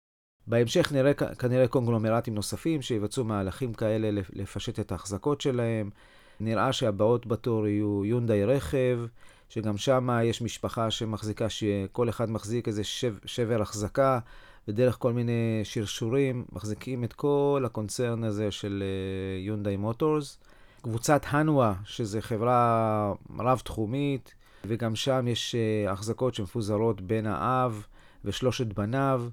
בהמשך 0.46 0.92
נראה 0.92 1.14
כנראה 1.14 1.68
קונגלומרטים 1.68 2.34
נוספים 2.34 2.82
שיבצעו 2.82 3.24
מהלכים 3.24 3.74
כאלה 3.74 4.20
לפשט 4.32 4.80
את 4.80 4.92
ההחזקות 4.92 5.40
שלהם. 5.40 5.90
נראה 6.40 6.72
שהבאות 6.72 7.26
בתור 7.26 7.66
יהיו 7.66 8.04
יונדאי 8.04 8.44
רכב, 8.44 8.98
שגם 9.48 9.76
שם 9.76 10.08
יש 10.24 10.42
משפחה 10.42 10.90
שמחזיקה, 10.90 11.48
שכל 11.48 12.08
אחד 12.08 12.30
מחזיק 12.30 12.68
איזה 12.68 12.84
שב, 12.84 13.14
שבר 13.24 13.62
החזקה. 13.62 14.18
ודרך 14.68 14.96
כל 14.98 15.12
מיני 15.12 15.60
שרשורים 15.64 16.44
מחזיקים 16.52 17.04
את 17.04 17.12
כל 17.12 17.62
הקונצרן 17.66 18.24
הזה 18.24 18.50
של 18.50 18.82
יונדאי 19.38 19.74
uh, 19.74 19.78
מוטורס. 19.78 20.38
קבוצת 20.82 21.22
הנואה, 21.26 21.74
שזו 21.84 22.18
חברה 22.20 23.12
רב-תחומית, 23.38 24.34
וגם 24.64 24.96
שם 24.96 25.28
יש 25.28 25.54
uh, 25.54 25.90
החזקות 25.90 26.34
שמפוזרות 26.34 27.00
בין 27.00 27.26
האב 27.26 27.86
ושלושת 28.24 28.66
בניו, 28.66 29.28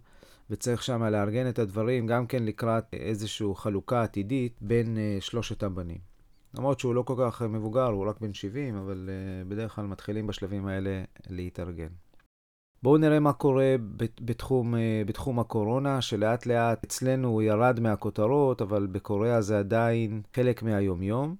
וצריך 0.49 0.83
שם 0.83 1.03
לארגן 1.03 1.49
את 1.49 1.59
הדברים 1.59 2.07
גם 2.07 2.27
כן 2.27 2.43
לקראת 2.43 2.83
איזושהי 2.93 3.47
חלוקה 3.55 4.03
עתידית 4.03 4.57
בין 4.61 4.97
uh, 4.97 5.23
שלושת 5.23 5.63
הבנים. 5.63 6.13
למרות 6.57 6.79
שהוא 6.79 6.95
לא 6.95 7.01
כל 7.01 7.15
כך 7.17 7.41
מבוגר, 7.41 7.85
הוא 7.85 8.09
רק 8.09 8.21
בן 8.21 8.33
70, 8.33 8.75
אבל 8.75 9.09
בדרך 9.47 9.75
כלל 9.75 9.85
מתחילים 9.85 10.27
בשלבים 10.27 10.67
האלה 10.67 11.03
להתארגן. 11.29 12.02
בואו 12.83 12.97
נראה 12.97 13.19
מה 13.19 13.33
קורה 13.33 13.75
בתחום, 14.21 14.73
uh, 14.73 14.77
בתחום 15.05 15.39
הקורונה, 15.39 16.01
שלאט 16.01 16.45
לאט 16.45 16.83
אצלנו 16.83 17.27
הוא 17.27 17.41
ירד 17.41 17.79
מהכותרות, 17.79 18.61
אבל 18.61 18.87
בקוריאה 18.87 19.41
זה 19.41 19.59
עדיין 19.59 20.21
חלק 20.35 20.63
מהיומיום. 20.63 21.35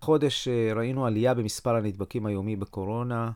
חודש 0.00 0.48
uh, 0.48 0.76
ראינו 0.76 1.06
עלייה 1.06 1.34
במספר 1.34 1.76
הנדבקים 1.76 2.26
היומי 2.26 2.56
בקורונה. 2.56 3.30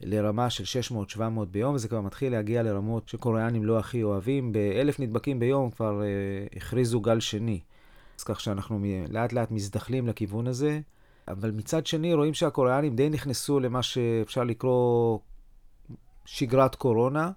לרמה 0.00 0.50
של 0.50 0.80
600-700 1.16 1.20
ביום, 1.50 1.74
וזה 1.74 1.88
כבר 1.88 2.00
מתחיל 2.00 2.32
להגיע 2.32 2.62
לרמות 2.62 3.08
שקוריאנים 3.08 3.64
לא 3.64 3.78
הכי 3.78 4.02
אוהבים. 4.02 4.52
באלף 4.52 5.00
נדבקים 5.00 5.38
ביום 5.38 5.70
כבר 5.70 6.02
אה, 6.02 6.06
הכריזו 6.56 7.00
גל 7.00 7.20
שני. 7.20 7.60
אז 8.18 8.24
כך 8.24 8.40
שאנחנו 8.40 8.80
לאט 9.10 9.32
לאט 9.32 9.50
מזדחלים 9.50 10.06
לכיוון 10.06 10.46
הזה. 10.46 10.80
אבל 11.28 11.50
מצד 11.50 11.86
שני 11.86 12.14
רואים 12.14 12.34
שהקוריאנים 12.34 12.96
די 12.96 13.08
נכנסו 13.08 13.60
למה 13.60 13.82
שאפשר 13.82 14.44
לקרוא 14.44 15.18
שגרת 16.24 16.74
קורונה, 16.74 17.30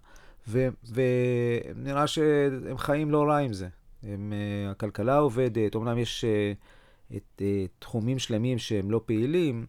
ו- 0.47 0.67
ונראה 0.93 2.07
שהם 2.07 2.77
חיים 2.77 3.11
לא 3.11 3.23
רע 3.23 3.37
עם 3.37 3.53
זה. 3.53 3.67
הם, 4.03 4.33
uh, 4.33 4.71
הכלכלה 4.71 5.17
עובדת, 5.17 5.75
אמנם 5.75 5.97
יש 5.97 6.25
uh, 6.25 7.15
את 7.17 7.41
uh, 7.41 7.43
תחומים 7.79 8.19
שלמים 8.19 8.57
שהם 8.57 8.91
לא 8.91 9.01
פעילים, 9.05 9.65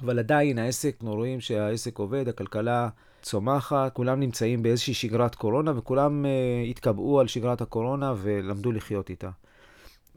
אבל 0.00 0.18
עדיין 0.18 0.58
העסק, 0.58 0.96
אנחנו 1.00 1.14
רואים 1.14 1.40
שהעסק 1.40 1.98
עובד, 1.98 2.28
הכלכלה 2.28 2.88
צומחת, 3.22 3.92
כולם 3.92 4.20
נמצאים 4.20 4.62
באיזושהי 4.62 4.94
שגרת 4.94 5.34
קורונה, 5.34 5.78
וכולם 5.78 6.24
התקבעו 6.70 7.20
על 7.20 7.26
שגרת 7.26 7.60
הקורונה 7.60 8.14
ולמדו 8.16 8.72
לחיות 8.72 9.10
איתה. 9.10 9.30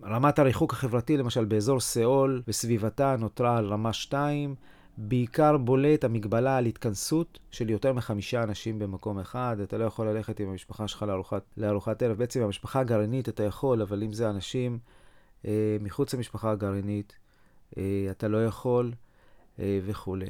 רמת 0.04 0.40
הריחוק 0.40 0.74
החברתי, 0.74 1.18
למשל 1.18 1.46
באזור 1.46 1.80
סאול 1.80 2.42
וסביבתה, 2.48 3.16
נותרה 3.20 3.58
על 3.58 3.66
רמה 3.66 3.94
2. 3.94 4.56
בעיקר 4.98 5.58
בולט 5.58 6.04
המגבלה 6.04 6.58
על 6.58 6.66
התכנסות 6.66 7.40
של 7.52 7.70
יותר 7.70 7.94
מחמישה 7.94 8.44
אנשים 8.44 8.80
במקום 8.80 9.20
אחד. 9.20 9.58
אתה 9.64 9.78
לא 9.78 9.86
יכול 9.86 10.10
ללכת 10.10 10.40
עם 10.40 10.50
המשפחה 10.50 10.88
שלך 10.88 11.04
לארוחת, 11.04 11.44
לארוחת 11.58 12.02
ערב. 12.04 12.18
בעצם 12.18 12.42
המשפחה 12.42 12.80
הגרעינית 12.80 13.30
אתה 13.30 13.44
יכול, 13.44 13.82
אבל 13.82 14.04
אם 14.04 14.14
זה 14.14 14.30
אנשים 14.30 14.80
אה, 15.46 15.78
מחוץ 15.82 16.14
למשפחה 16.14 16.52
הגרעינית, 16.52 17.18
אה, 17.78 18.08
אתה 18.12 18.28
לא 18.28 18.46
יכול. 18.46 18.92
אה, 19.60 19.80
וכולי. 19.86 20.26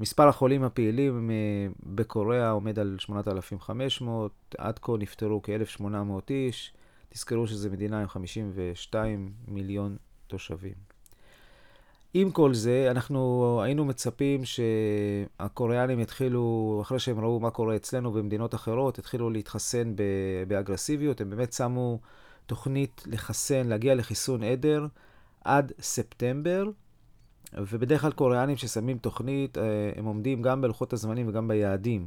מספר 0.00 0.28
החולים 0.28 0.64
הפעילים 0.64 1.30
אה, 1.30 1.36
בקוריאה 1.82 2.50
עומד 2.50 2.78
על 2.78 2.96
8,500, 2.98 4.32
עד 4.58 4.78
כה 4.78 4.92
נפטרו 4.98 5.40
כ-1,800 5.42 6.30
איש. 6.30 6.72
תזכרו 7.08 7.46
שזו 7.46 7.70
מדינה 7.70 8.00
עם 8.00 8.08
52 8.08 9.32
מיליון 9.48 9.96
תושבים. 10.26 10.97
עם 12.14 12.30
כל 12.30 12.54
זה, 12.54 12.88
אנחנו 12.90 13.60
היינו 13.62 13.84
מצפים 13.84 14.40
שהקוריאנים 14.44 16.00
יתחילו, 16.00 16.78
אחרי 16.82 16.98
שהם 16.98 17.20
ראו 17.20 17.40
מה 17.40 17.50
קורה 17.50 17.76
אצלנו 17.76 18.12
במדינות 18.12 18.54
אחרות, 18.54 18.98
יתחילו 18.98 19.30
להתחסן 19.30 19.94
באגרסיביות. 20.48 21.20
הם 21.20 21.30
באמת 21.30 21.52
שמו 21.52 21.98
תוכנית 22.46 23.02
לחסן, 23.06 23.68
להגיע 23.68 23.94
לחיסון 23.94 24.42
עדר 24.42 24.86
עד 25.44 25.72
ספטמבר, 25.80 26.64
ובדרך 27.54 28.00
כלל 28.00 28.12
קוריאנים 28.12 28.56
ששמים 28.56 28.98
תוכנית, 28.98 29.58
אה, 29.58 29.90
הם 29.96 30.04
עומדים 30.04 30.42
גם 30.42 30.60
בלוחות 30.60 30.92
הזמנים 30.92 31.28
וגם 31.28 31.48
ביעדים. 31.48 32.06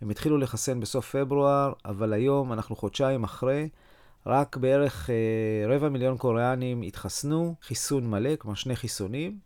הם 0.00 0.10
התחילו 0.10 0.38
לחסן 0.38 0.80
בסוף 0.80 1.16
פברואר, 1.16 1.72
אבל 1.84 2.12
היום, 2.12 2.52
אנחנו 2.52 2.76
חודשיים 2.76 3.24
אחרי, 3.24 3.68
רק 4.26 4.56
בערך 4.56 5.10
אה, 5.10 5.74
רבע 5.74 5.88
מיליון 5.88 6.16
קוריאנים 6.16 6.82
התחסנו, 6.82 7.54
חיסון 7.62 8.10
מלא, 8.10 8.36
כלומר 8.36 8.54
שני 8.54 8.76
חיסונים, 8.76 9.38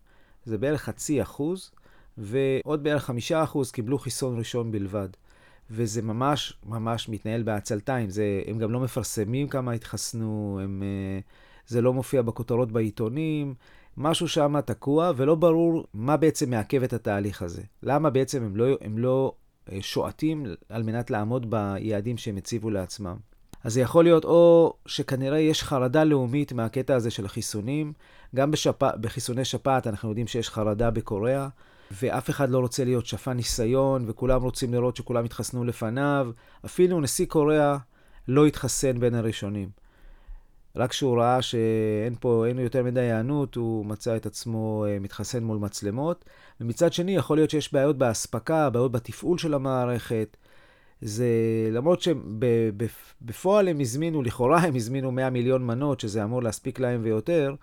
זה 0.45 0.57
בערך 0.57 0.81
חצי 0.81 1.21
אחוז, 1.21 1.71
ועוד 2.17 2.83
בערך 2.83 3.03
חמישה 3.03 3.43
אחוז 3.43 3.71
קיבלו 3.71 3.97
חיסון 3.97 4.37
ראשון 4.37 4.71
בלבד. 4.71 5.09
וזה 5.71 6.01
ממש 6.01 6.57
ממש 6.65 7.09
מתנהל 7.09 7.43
בעצלתיים, 7.43 8.09
זה, 8.09 8.41
הם 8.47 8.57
גם 8.57 8.71
לא 8.71 8.79
מפרסמים 8.79 9.47
כמה 9.47 9.71
התחסנו, 9.71 10.59
הם, 10.63 10.83
אה, 10.83 11.19
זה 11.67 11.81
לא 11.81 11.93
מופיע 11.93 12.21
בכותרות 12.21 12.71
בעיתונים, 12.71 13.53
משהו 13.97 14.27
שם 14.27 14.61
תקוע, 14.61 15.11
ולא 15.17 15.35
ברור 15.35 15.85
מה 15.93 16.17
בעצם 16.17 16.49
מעכב 16.49 16.83
את 16.83 16.93
התהליך 16.93 17.41
הזה. 17.41 17.61
למה 17.83 18.09
בעצם 18.09 18.43
הם 18.43 18.55
לא, 18.55 18.65
הם 18.81 18.97
לא 18.97 19.33
אה, 19.71 19.77
שועטים 19.81 20.45
על 20.69 20.83
מנת 20.83 21.11
לעמוד 21.11 21.49
ביעדים 21.49 22.17
שהם 22.17 22.37
הציבו 22.37 22.69
לעצמם. 22.69 23.30
אז 23.63 23.73
זה 23.73 23.81
יכול 23.81 24.03
להיות 24.03 24.25
או 24.25 24.73
שכנראה 24.85 25.39
יש 25.39 25.63
חרדה 25.63 26.03
לאומית 26.03 26.53
מהקטע 26.53 26.95
הזה 26.95 27.11
של 27.11 27.25
החיסונים. 27.25 27.93
גם 28.35 28.51
בשפ... 28.51 28.83
בחיסוני 29.01 29.45
שפעת 29.45 29.87
אנחנו 29.87 30.09
יודעים 30.09 30.27
שיש 30.27 30.49
חרדה 30.49 30.91
בקוריאה, 30.91 31.47
ואף 31.91 32.29
אחד 32.29 32.49
לא 32.49 32.59
רוצה 32.59 32.83
להיות 32.83 33.05
שפן 33.05 33.33
ניסיון, 33.33 34.03
וכולם 34.07 34.43
רוצים 34.43 34.73
לראות 34.73 34.95
שכולם 34.95 35.25
יתחסנו 35.25 35.63
לפניו. 35.63 36.31
אפילו 36.65 37.01
נשיא 37.01 37.25
קוריאה 37.25 37.77
לא 38.27 38.45
התחסן 38.45 38.99
בין 38.99 39.15
הראשונים. 39.15 39.69
רק 40.75 40.89
כשהוא 40.89 41.17
ראה 41.19 41.41
שאין 41.41 42.15
פה, 42.19 42.45
אין 42.47 42.59
יותר 42.59 42.83
מדי 42.83 42.99
היענות, 42.99 43.55
הוא 43.55 43.85
מצא 43.85 44.15
את 44.15 44.25
עצמו 44.25 44.85
אה, 44.87 44.99
מתחסן 44.99 45.43
מול 45.43 45.57
מצלמות. 45.57 46.25
ומצד 46.61 46.93
שני, 46.93 47.15
יכול 47.15 47.37
להיות 47.37 47.49
שיש 47.49 47.73
בעיות 47.73 47.97
באספקה, 47.97 48.69
בעיות 48.69 48.91
בתפעול 48.91 49.37
של 49.37 49.53
המערכת. 49.53 50.37
זה, 51.01 51.27
למרות 51.71 52.01
שבפועל 52.01 53.67
הם 53.67 53.79
הזמינו, 53.79 54.21
לכאורה 54.21 54.59
הם 54.59 54.75
הזמינו 54.75 55.11
100 55.11 55.29
מיליון 55.29 55.65
מנות, 55.65 55.99
שזה 55.99 56.23
אמור 56.23 56.43
להספיק 56.43 56.79
להם 56.79 57.01
ויותר, 57.03 57.55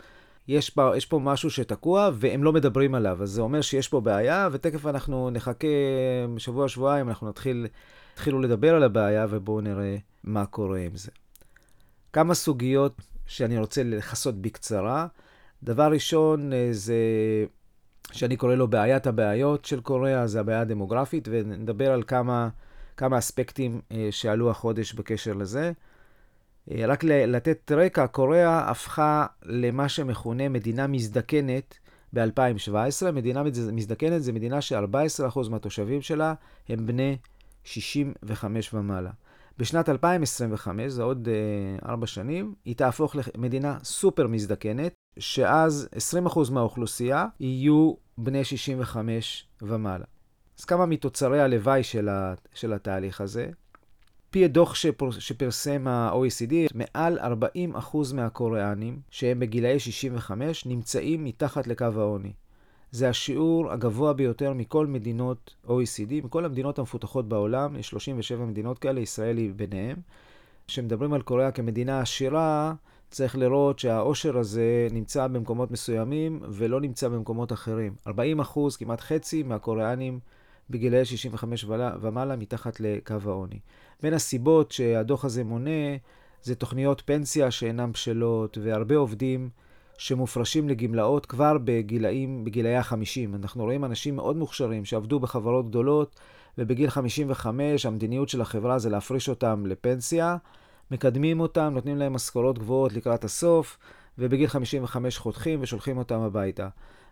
יש 0.48 0.70
פה, 0.70 0.96
יש 0.96 1.06
פה 1.06 1.18
משהו 1.18 1.50
שתקוע 1.50 2.10
והם 2.14 2.44
לא 2.44 2.52
מדברים 2.52 2.94
עליו. 2.94 3.22
אז 3.22 3.30
זה 3.30 3.40
אומר 3.40 3.60
שיש 3.60 3.88
פה 3.88 4.00
בעיה, 4.00 4.48
ותכף 4.52 4.86
אנחנו 4.86 5.30
נחכה 5.30 5.68
שבוע-שבועיים, 6.38 7.08
אנחנו 7.08 7.28
נתחיל, 7.28 7.66
נתחילו 8.12 8.40
לדבר 8.40 8.74
על 8.74 8.82
הבעיה, 8.82 9.26
ובואו 9.30 9.60
נראה 9.60 9.96
מה 10.24 10.46
קורה 10.46 10.78
עם 10.78 10.96
זה. 10.96 11.10
כמה 12.12 12.34
סוגיות 12.34 13.00
שאני 13.26 13.58
רוצה 13.58 13.82
לכסות 13.82 14.42
בקצרה. 14.42 15.06
דבר 15.62 15.92
ראשון 15.92 16.52
אה, 16.52 16.68
זה 16.70 16.94
שאני 18.12 18.36
קורא 18.36 18.54
לו 18.54 18.68
בעיית 18.68 19.06
הבעיות 19.06 19.64
של 19.64 19.80
קוריאה, 19.80 20.26
זה 20.26 20.40
הבעיה 20.40 20.60
הדמוגרפית, 20.60 21.28
ונדבר 21.30 21.92
על 21.92 22.02
כמה, 22.02 22.48
כמה 22.98 23.18
אספקטים 23.18 23.80
אה, 23.92 24.08
שעלו 24.10 24.50
החודש 24.50 24.92
בקשר 24.92 25.32
לזה. 25.32 25.72
אה, 26.70 26.84
רק 26.86 27.04
לתת 27.04 27.72
רקע, 27.72 28.06
קוריאה 28.06 28.70
הפכה 28.70 29.26
למה 29.44 29.88
שמכונה 29.88 30.48
מדינה 30.48 30.86
מזדקנת 30.86 31.78
ב-2017. 32.12 33.10
מדינה 33.12 33.42
מזדקנת 33.72 34.22
זה 34.22 34.32
מדינה 34.32 34.60
ש-14% 34.60 35.48
מהתושבים 35.50 36.02
שלה 36.02 36.34
הם 36.68 36.86
בני 36.86 37.16
65 37.64 38.74
ומעלה. 38.74 39.10
בשנת 39.58 39.88
2025, 39.88 40.92
זה 40.92 41.02
עוד 41.02 41.28
uh, 41.28 41.88
ארבע 41.88 42.06
שנים, 42.06 42.54
היא 42.64 42.76
תהפוך 42.76 43.16
למדינה 43.16 43.78
סופר 43.82 44.26
מזדקנת, 44.26 44.94
שאז 45.18 45.88
20% 46.26 46.50
מהאוכלוסייה 46.50 47.26
יהיו 47.40 47.94
בני 48.18 48.44
65 48.44 49.46
ומעלה. 49.62 50.04
אז 50.58 50.64
כמה 50.64 50.86
מתוצרי 50.86 51.40
הלוואי 51.40 51.82
של, 51.82 52.08
ה, 52.08 52.34
של 52.54 52.72
התהליך 52.72 53.20
הזה? 53.20 53.50
פי 54.30 54.44
הדוח 54.44 54.74
שפר, 54.74 55.10
שפרסם 55.10 55.88
ה-OECD, 55.88 56.52
מעל 56.74 57.18
40% 57.18 58.14
מהקוריאנים 58.14 59.00
שהם 59.10 59.40
בגילאי 59.40 59.78
65 59.78 60.66
נמצאים 60.66 61.24
מתחת 61.24 61.66
לקו 61.66 61.84
העוני. 61.96 62.32
זה 62.90 63.08
השיעור 63.08 63.72
הגבוה 63.72 64.12
ביותר 64.12 64.52
מכל 64.52 64.86
מדינות 64.86 65.54
OECD, 65.66 66.24
מכל 66.24 66.44
המדינות 66.44 66.78
המפותחות 66.78 67.28
בעולם, 67.28 67.76
יש 67.76 67.88
37 67.88 68.44
מדינות 68.44 68.78
כאלה, 68.78 69.00
ישראל 69.00 69.36
היא 69.36 69.52
ביניהן. 69.56 69.96
כשמדברים 70.66 71.12
על 71.12 71.22
קוריאה 71.22 71.50
כמדינה 71.50 72.00
עשירה, 72.00 72.74
צריך 73.10 73.36
לראות 73.36 73.78
שהעושר 73.78 74.38
הזה 74.38 74.88
נמצא 74.90 75.26
במקומות 75.26 75.70
מסוימים 75.70 76.40
ולא 76.48 76.80
נמצא 76.80 77.08
במקומות 77.08 77.52
אחרים. 77.52 77.94
40 78.06 78.40
אחוז, 78.40 78.76
כמעט 78.76 79.00
חצי 79.00 79.42
מהקוריאנים 79.42 80.20
בגילאי 80.70 81.04
65 81.04 81.64
ומעלה 82.00 82.36
מתחת 82.36 82.80
לקו 82.80 83.14
העוני. 83.24 83.58
בין 84.02 84.14
הסיבות 84.14 84.72
שהדוח 84.72 85.24
הזה 85.24 85.44
מונה 85.44 85.96
זה 86.42 86.54
תוכניות 86.54 87.02
פנסיה 87.04 87.50
שאינן 87.50 87.92
בשלות 87.92 88.58
והרבה 88.62 88.96
עובדים 88.96 89.50
שמופרשים 89.98 90.68
לגמלאות 90.68 91.26
כבר 91.26 91.56
בגילאים, 91.64 92.44
בגילאי 92.44 92.76
ה-50. 92.76 93.34
אנחנו 93.34 93.64
רואים 93.64 93.84
אנשים 93.84 94.16
מאוד 94.16 94.36
מוכשרים 94.36 94.84
שעבדו 94.84 95.20
בחברות 95.20 95.68
גדולות, 95.68 96.20
ובגיל 96.58 96.90
55 96.90 97.86
המדיניות 97.86 98.28
של 98.28 98.40
החברה 98.40 98.78
זה 98.78 98.90
להפריש 98.90 99.28
אותם 99.28 99.66
לפנסיה, 99.66 100.36
מקדמים 100.90 101.40
אותם, 101.40 101.70
נותנים 101.74 101.96
להם 101.96 102.12
משכורות 102.12 102.58
גבוהות 102.58 102.92
לקראת 102.92 103.24
הסוף, 103.24 103.78
ובגיל 104.18 104.46
55 104.46 105.18
חותכים 105.18 105.58
ושולחים 105.62 105.98
אותם 105.98 106.20
הביתה. 106.20 106.68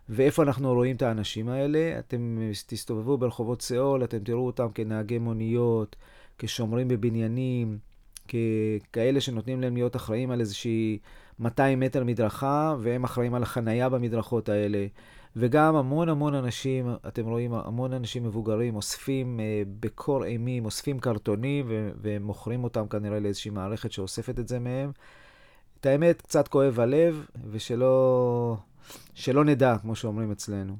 ואיפה 0.09 0.43
אנחנו 0.43 0.73
רואים 0.73 0.95
את 0.95 1.01
האנשים 1.01 1.49
האלה? 1.49 1.99
אתם 1.99 2.39
תסתובבו 2.67 3.17
ברחובות 3.17 3.61
סאול, 3.61 4.03
אתם 4.03 4.19
תראו 4.19 4.45
אותם 4.45 4.67
כנהגי 4.73 5.17
מוניות, 5.17 5.95
כשומרים 6.37 6.87
בבניינים, 6.87 7.77
ככאלה 8.27 9.21
שנותנים 9.21 9.61
להם 9.61 9.73
להיות 9.73 9.95
אחראים 9.95 10.31
על 10.31 10.39
איזושהי 10.39 10.99
200 11.39 11.79
מטר 11.79 12.03
מדרכה, 12.03 12.75
והם 12.79 13.03
אחראים 13.03 13.33
על 13.33 13.43
החנייה 13.43 13.89
במדרכות 13.89 14.49
האלה. 14.49 14.87
וגם 15.35 15.75
המון 15.75 16.09
המון 16.09 16.33
אנשים, 16.33 16.89
אתם 17.07 17.25
רואים, 17.25 17.53
המון 17.53 17.93
אנשים 17.93 18.23
מבוגרים 18.23 18.75
אוספים 18.75 19.39
אה, 19.39 19.63
בקור 19.79 20.25
אימים, 20.25 20.65
אוספים 20.65 20.99
קרטונים 20.99 21.65
ו- 21.69 21.89
ומוכרים 22.01 22.63
אותם 22.63 22.87
כנראה 22.87 23.19
לאיזושהי 23.19 23.51
מערכת 23.51 23.91
שאוספת 23.91 24.39
את 24.39 24.47
זה 24.47 24.59
מהם. 24.59 24.91
את 25.79 25.85
האמת, 25.85 26.21
קצת 26.21 26.47
כואב 26.47 26.79
הלב, 26.79 27.25
ושלא 27.51 28.57
שלא 29.13 29.45
נדע, 29.45 29.77
כמו 29.81 29.95
שאומרים 29.95 30.31
אצלנו. 30.31 30.77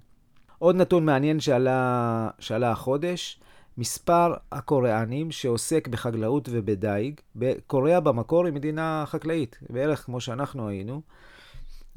עוד 0.59 0.75
נתון 0.75 1.05
מעניין 1.05 1.39
שעלה, 1.39 2.29
שעלה 2.39 2.71
החודש, 2.71 3.39
מספר 3.77 4.33
הקוריאנים 4.51 5.31
שעוסק 5.31 5.87
בחקלאות 5.87 6.49
ובדייג. 6.51 7.21
קוריאה 7.67 7.99
במקור 7.99 8.45
היא 8.45 8.53
מדינה 8.53 9.03
חקלאית, 9.07 9.59
בערך 9.69 10.05
כמו 10.05 10.21
שאנחנו 10.21 10.67
היינו. 10.67 11.01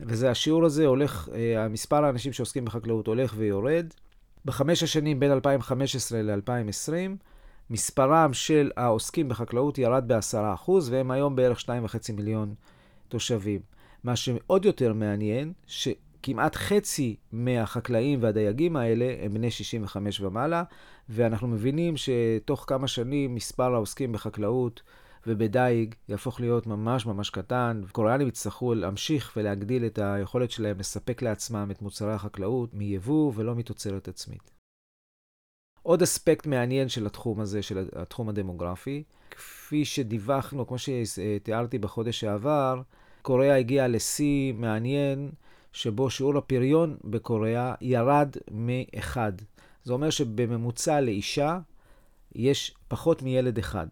וזה 0.01 0.31
השיעור 0.31 0.65
הזה 0.65 0.87
הולך, 0.87 1.29
אה, 1.35 1.65
המספר 1.65 2.05
האנשים 2.05 2.33
שעוסקים 2.33 2.65
בחקלאות 2.65 3.07
הולך 3.07 3.35
ויורד. 3.37 3.87
בחמש 4.45 4.83
השנים 4.83 5.21
בין 5.21 5.33
2015 5.33 6.23
ל-2020, 6.23 6.93
מספרם 7.71 8.33
של 8.33 8.71
העוסקים 8.77 9.29
בחקלאות 9.29 9.79
ירד 9.79 10.13
ב-10%, 10.13 10.71
והם 10.91 11.11
היום 11.11 11.37
בערך 11.37 11.61
2.5 11.61 12.13
מיליון 12.13 12.55
תושבים. 13.09 13.61
מה 14.05 14.17
שעוד 14.17 14.65
יותר 14.65 14.93
מעניין, 14.93 15.53
שכמעט 15.67 16.57
חצי 16.57 17.17
מהחקלאים 17.33 18.23
והדייגים 18.23 18.77
האלה 18.77 19.15
הם 19.21 19.35
בני 19.35 19.51
65 19.51 20.21
ומעלה, 20.21 20.63
ואנחנו 21.09 21.49
מבינים 21.49 21.95
שתוך 21.97 22.65
כמה 22.69 22.89
שנים 22.89 23.35
מספר 23.35 23.75
העוסקים 23.75 24.13
בחקלאות 24.13 24.83
ובדייג 25.27 25.95
יהפוך 26.09 26.41
להיות 26.41 26.67
ממש 26.67 27.07
ממש 27.07 27.31
קטן. 27.31 27.83
קוריאנים 27.93 28.29
יצטרכו 28.29 28.75
להמשיך 28.75 29.33
ולהגדיל 29.37 29.87
את 29.87 29.99
היכולת 30.03 30.51
שלהם 30.51 30.79
לספק 30.79 31.23
לעצמם 31.23 31.69
את 31.71 31.83
מוצרי 31.83 32.13
החקלאות 32.13 32.75
מיבוא 32.75 33.33
ולא 33.35 33.55
מתוצרת 33.55 34.09
עצמית. 34.09 34.51
עוד 35.83 36.03
אספקט 36.03 36.47
מעניין 36.47 36.89
של 36.89 37.07
התחום 37.07 37.41
הזה, 37.41 37.63
של 37.63 37.89
התחום 37.97 38.29
הדמוגרפי, 38.29 39.03
כפי 39.31 39.85
שדיווחנו, 39.85 40.67
כמו 40.67 40.77
שתיארתי 40.79 41.79
בחודש 41.79 42.21
שעבר, 42.21 42.83
קוריאה 43.23 43.57
הגיעה 43.57 43.89
לשיא 43.89 44.53
מעניין, 44.53 45.31
שבו 45.73 46.11
שיעור 46.11 46.39
הפריון 46.39 46.97
בקוריאה 47.05 47.75
ירד 47.81 48.37
מאחד. 48.51 49.33
זה 49.85 49.93
אומר 49.93 50.11
שבממוצע 50.11 51.01
לאישה 51.01 51.59
יש 52.35 52.75
פחות 52.89 53.23
מילד 53.23 53.59
אחד. 53.59 53.87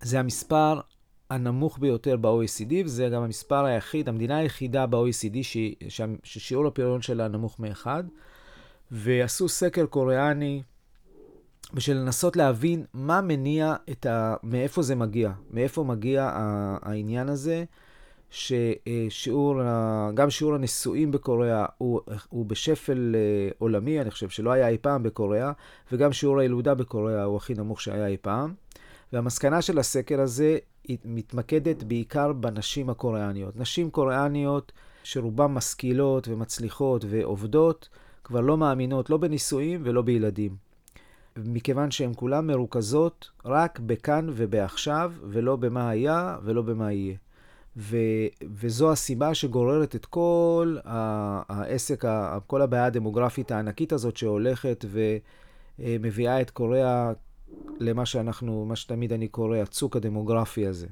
זה 0.00 0.20
המספר 0.20 0.80
הנמוך 1.30 1.78
ביותר 1.78 2.16
ב-OECD, 2.16 2.72
וזה 2.84 3.08
גם 3.08 3.22
המספר 3.22 3.64
היחיד, 3.64 4.08
המדינה 4.08 4.38
היחידה 4.38 4.86
ב-OECD 4.86 5.36
ששיעור 6.24 6.66
הפריון 6.66 7.02
שלה 7.02 7.28
נמוך 7.28 7.60
מאחד. 7.60 8.04
ועשו 8.90 9.48
סקר 9.48 9.86
קוריאני 9.86 10.62
בשביל 11.74 11.96
לנסות 11.96 12.36
להבין 12.36 12.84
מה 12.94 13.20
מניע 13.20 13.74
את 13.90 14.06
ה... 14.06 14.34
מאיפה 14.42 14.82
זה 14.82 14.94
מגיע, 14.94 15.32
מאיפה 15.50 15.84
מגיע 15.84 16.30
העניין 16.82 17.28
הזה, 17.28 17.64
ששיעור, 18.30 19.60
גם 20.14 20.30
שיעור 20.30 20.54
הנישואים 20.54 21.10
בקוריאה 21.10 21.66
הוא, 21.78 22.00
הוא 22.28 22.46
בשפל 22.46 23.14
אה, 23.14 23.50
עולמי, 23.58 24.00
אני 24.00 24.10
חושב 24.10 24.28
שלא 24.28 24.50
היה 24.50 24.68
אי 24.68 24.78
פעם 24.78 25.02
בקוריאה, 25.02 25.52
וגם 25.92 26.12
שיעור 26.12 26.40
הילודה 26.40 26.74
בקוריאה 26.74 27.22
הוא 27.22 27.36
הכי 27.36 27.54
נמוך 27.54 27.80
שהיה 27.80 28.06
אי 28.06 28.16
פעם. 28.16 28.54
והמסקנה 29.12 29.62
של 29.62 29.78
הסקר 29.78 30.20
הזה 30.20 30.58
היא 30.84 30.98
מתמקדת 31.04 31.82
בעיקר 31.82 32.32
בנשים 32.32 32.90
הקוריאניות. 32.90 33.56
נשים 33.56 33.90
קוריאניות 33.90 34.72
שרובן 35.04 35.46
משכילות 35.46 36.28
ומצליחות 36.28 37.04
ועובדות, 37.08 37.88
כבר 38.24 38.40
לא 38.40 38.56
מאמינות 38.56 39.10
לא 39.10 39.16
בנישואים 39.16 39.80
ולא 39.84 40.02
בילדים. 40.02 40.56
מכיוון 41.36 41.90
שהן 41.90 42.12
כולן 42.16 42.46
מרוכזות 42.46 43.30
רק 43.44 43.78
בכאן 43.78 44.26
ובעכשיו, 44.32 45.12
ולא 45.22 45.56
במה 45.56 45.90
היה 45.90 46.36
ולא 46.44 46.62
במה 46.62 46.92
יהיה. 46.92 47.16
ו, 47.76 47.96
וזו 48.54 48.92
הסיבה 48.92 49.34
שגוררת 49.34 49.96
את 49.96 50.06
כל 50.06 50.76
העסק, 50.84 52.04
כל 52.46 52.62
הבעיה 52.62 52.84
הדמוגרפית 52.84 53.50
הענקית 53.50 53.92
הזאת 53.92 54.16
שהולכת 54.16 54.84
ומביאה 55.78 56.40
את 56.40 56.50
קוריאה 56.50 57.12
למה 57.78 58.06
שאנחנו, 58.06 58.64
מה 58.64 58.76
שתמיד 58.76 59.12
אני 59.12 59.28
קורא, 59.28 59.58
הצוק 59.58 59.96
הדמוגרפי 59.96 60.66
הזה. 60.66 60.86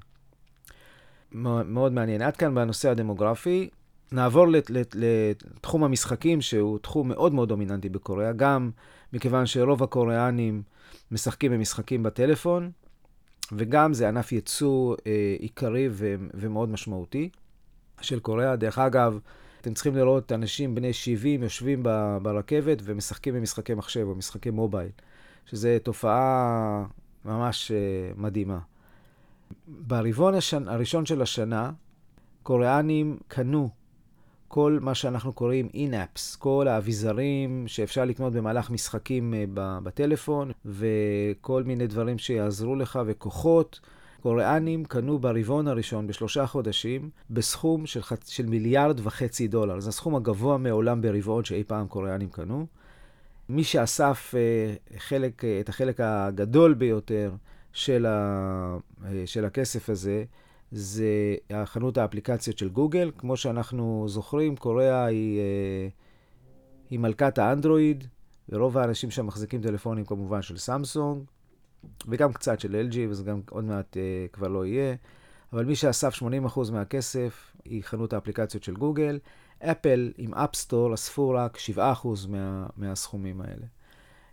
מאוד 1.33 1.93
מעניין. 1.93 2.23
עד 2.23 2.37
כאן 2.37 2.55
בנושא 2.55 2.91
הדמוגרפי. 2.91 3.69
נעבור 4.13 4.47
לתחום 4.95 5.85
המשחקים, 5.85 6.41
שהוא 6.41 6.79
תחום 6.79 7.09
מאוד 7.09 7.35
מאוד 7.35 7.49
דומיננטי 7.49 7.89
בקוריאה, 7.89 8.33
גם 8.33 8.71
מכיוון 9.13 9.47
שרוב 9.47 9.83
הקוריאנים 9.83 10.63
משחקים 11.11 11.53
במשחקים 11.53 12.03
בטלפון, 12.03 12.71
וגם 13.53 13.95
זה 13.95 14.09
ענף 14.09 14.33
ייצוא 14.33 14.97
אה, 15.07 15.37
עיקרי 15.39 15.89
ו- 15.91 16.15
ומאוד 16.35 16.69
משמעותי 16.69 17.29
של 18.01 18.21
קוריאה. 18.21 18.57
דרך 18.57 18.79
אגב, 18.79 19.19
אתם 19.61 19.75
צריכים 19.75 19.97
לראות 19.97 20.33
אנשים 20.33 20.75
בני 20.75 20.93
70 20.93 21.43
יושבים 21.43 21.83
ברכבת 22.23 22.79
ומשחקים 22.85 23.35
במשחקי 23.35 23.75
מחשב 23.75 24.07
או 24.09 24.15
משחקי 24.15 24.51
מובייל. 24.51 24.91
שזו 25.47 25.69
תופעה 25.83 26.85
ממש 27.25 27.71
uh, 27.71 28.21
מדהימה. 28.21 28.59
ברבעון 29.69 30.35
השנ... 30.35 30.69
הראשון 30.69 31.07
של 31.07 31.23
השנה, 31.23 31.71
קוריאנים 32.43 33.19
קנו 33.29 33.71
כל 34.49 34.79
מה 34.83 34.95
שאנחנו 34.95 35.33
קוראים 35.33 35.69
אין-אפס, 35.75 36.37
כל 36.37 36.69
האביזרים 36.69 37.65
שאפשר 37.67 38.05
לקנות 38.05 38.33
במהלך 38.33 38.71
משחקים 38.71 39.35
uh, 39.35 39.59
בטלפון, 39.83 40.51
וכל 40.65 41.63
מיני 41.63 41.87
דברים 41.87 42.19
שיעזרו 42.19 42.77
לך, 42.77 42.99
וכוחות. 43.07 43.81
קוריאנים 44.23 44.85
קנו 44.85 45.19
ברבעון 45.19 45.69
הראשון, 45.69 46.07
בשלושה 46.07 46.47
חודשים, 46.47 47.11
בסכום 47.31 47.87
של, 47.87 48.03
ח... 48.03 48.13
של 48.27 48.47
מיליארד 48.47 49.01
וחצי 49.03 49.49
דולר. 49.49 49.81
זה 49.81 49.89
הסכום 49.89 50.17
הגבוה 50.17 50.59
מעולם 50.59 51.01
ברבעון 51.01 51.45
שאי 51.45 51.65
פעם 51.65 51.87
קוריאנים 51.87 52.29
קנו. 52.29 52.67
מי 53.49 53.65
שאסף 53.65 54.35
אה, 54.37 54.99
חלק, 54.99 55.45
אה, 55.45 55.61
את 55.61 55.69
החלק 55.69 56.01
הגדול 56.01 56.75
ביותר 56.75 57.33
של, 57.73 58.07
ה, 58.07 58.77
אה, 59.05 59.23
של 59.27 59.45
הכסף 59.45 59.91
הזה, 59.91 60.25
זה 60.73 61.35
חנות 61.65 61.99
האפליקציות 61.99 62.59
של 62.59 62.69
גוגל. 62.69 63.11
כמו 63.19 63.37
שאנחנו 63.37 64.05
זוכרים, 64.09 64.57
קוריאה 64.57 65.05
היא, 65.05 65.41
היא 66.91 66.99
מלכת 66.99 67.39
האנדרואיד, 67.39 68.05
ורוב 68.49 68.79
האנשים 68.79 69.11
שם 69.11 69.27
מחזיקים 69.27 69.63
טלפונים 69.63 70.05
כמובן 70.05 70.43
של 70.43 70.57
סמסונג, 70.57 71.23
וגם 72.09 72.33
קצת 72.33 72.61
של 72.61 72.87
LG, 72.91 72.97
וזה 73.09 73.25
גם 73.25 73.41
עוד 73.51 73.65
מעט 73.65 73.97
כבר 74.33 74.49
לא 74.49 74.67
יהיה. 74.67 74.95
אבל 75.53 75.65
מי 75.65 75.77
שאסף 75.77 76.23
80% 76.23 76.25
מהכסף 76.73 77.53
היא 77.65 77.83
חנות 77.85 78.13
האפליקציות 78.13 78.63
של 78.63 78.75
גוגל. 78.75 79.19
אפל 79.59 80.13
עם 80.19 80.35
אפסטור 80.35 80.95
אספו 80.95 81.31
רק 81.31 81.59
7% 81.77 81.81
מה, 82.29 82.67
מהסכומים 82.77 83.41
האלה. 83.41 83.67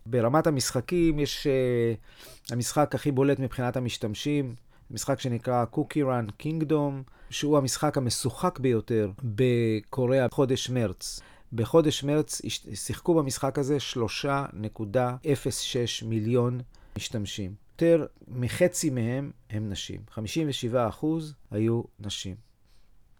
ברמת 0.06 0.48
המשחקים 0.48 1.20
יש 1.20 1.48
uh, 1.48 2.54
המשחק 2.54 2.96
הכי 2.96 3.12
בולט 3.12 3.40
מבחינת 3.40 3.78
המשתמשים, 3.78 4.56
משחק 4.92 5.20
שנקרא 5.20 5.66
Cookie 5.74 6.06
Run 6.06 6.44
Kingdom, 6.44 7.12
שהוא 7.30 7.58
המשחק 7.58 7.98
המשוחק 7.98 8.60
ביותר 8.60 9.12
בקוריאה 9.24 10.28
בחודש 10.28 10.70
מרץ. 10.70 11.20
בחודש 11.54 12.04
מרץ 12.04 12.42
שיחקו 12.74 13.14
במשחק 13.14 13.60
הזה 13.60 13.78
3.06 14.24 16.06
מיליון 16.06 16.62
משתמשים. 16.98 17.56
יותר 17.72 18.06
מחצי 18.28 18.90
מהם 18.90 19.32
הם 19.50 19.70
נשים. 19.70 20.02
57% 20.12 21.06
היו 21.52 21.82
נשים. 22.00 22.36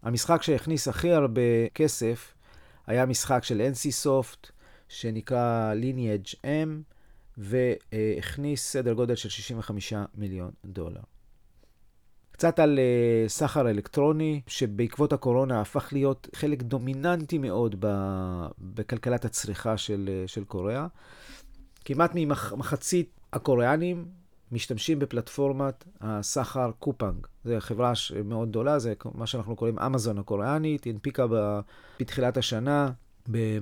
המשחק 0.02 0.42
שהכניס 0.42 0.88
הכי 0.88 1.10
הרבה 1.10 1.68
כסף 1.74 2.34
היה 2.86 3.06
משחק 3.06 3.44
של 3.44 3.70
NC 3.72 4.06
Soft, 4.06 4.50
שנקרא 4.88 5.74
Lineage 5.74 6.34
M, 6.44 6.68
והכניס 7.36 8.66
סדר 8.66 8.92
גודל 8.92 9.14
של 9.14 9.28
65 9.28 9.92
מיליון 10.14 10.50
דולר. 10.64 11.00
קצת 12.36 12.58
על 12.58 12.78
uh, 12.78 13.28
סחר 13.28 13.70
אלקטרוני, 13.70 14.40
שבעקבות 14.46 15.12
הקורונה 15.12 15.60
הפך 15.60 15.88
להיות 15.92 16.28
חלק 16.34 16.62
דומיננטי 16.62 17.38
מאוד 17.38 17.84
בכלכלת 18.58 19.24
הצריכה 19.24 19.76
של, 19.76 20.08
uh, 20.24 20.28
של 20.28 20.44
קוריאה. 20.44 20.86
כמעט 21.84 22.10
ממחצית 22.14 23.10
הקוריאנים 23.32 24.06
משתמשים 24.52 24.98
בפלטפורמת 24.98 25.84
הסחר 26.00 26.70
קופאנג. 26.78 27.26
זו 27.44 27.54
חברה 27.58 27.92
מאוד 28.24 28.48
גדולה, 28.48 28.78
זה 28.78 28.94
מה 29.14 29.26
שאנחנו 29.26 29.56
קוראים 29.56 29.78
אמזון 29.78 30.18
הקוריאנית, 30.18 30.84
היא 30.84 30.92
הנפיקה 30.92 31.26
בתחילת 32.00 32.36
השנה 32.36 32.90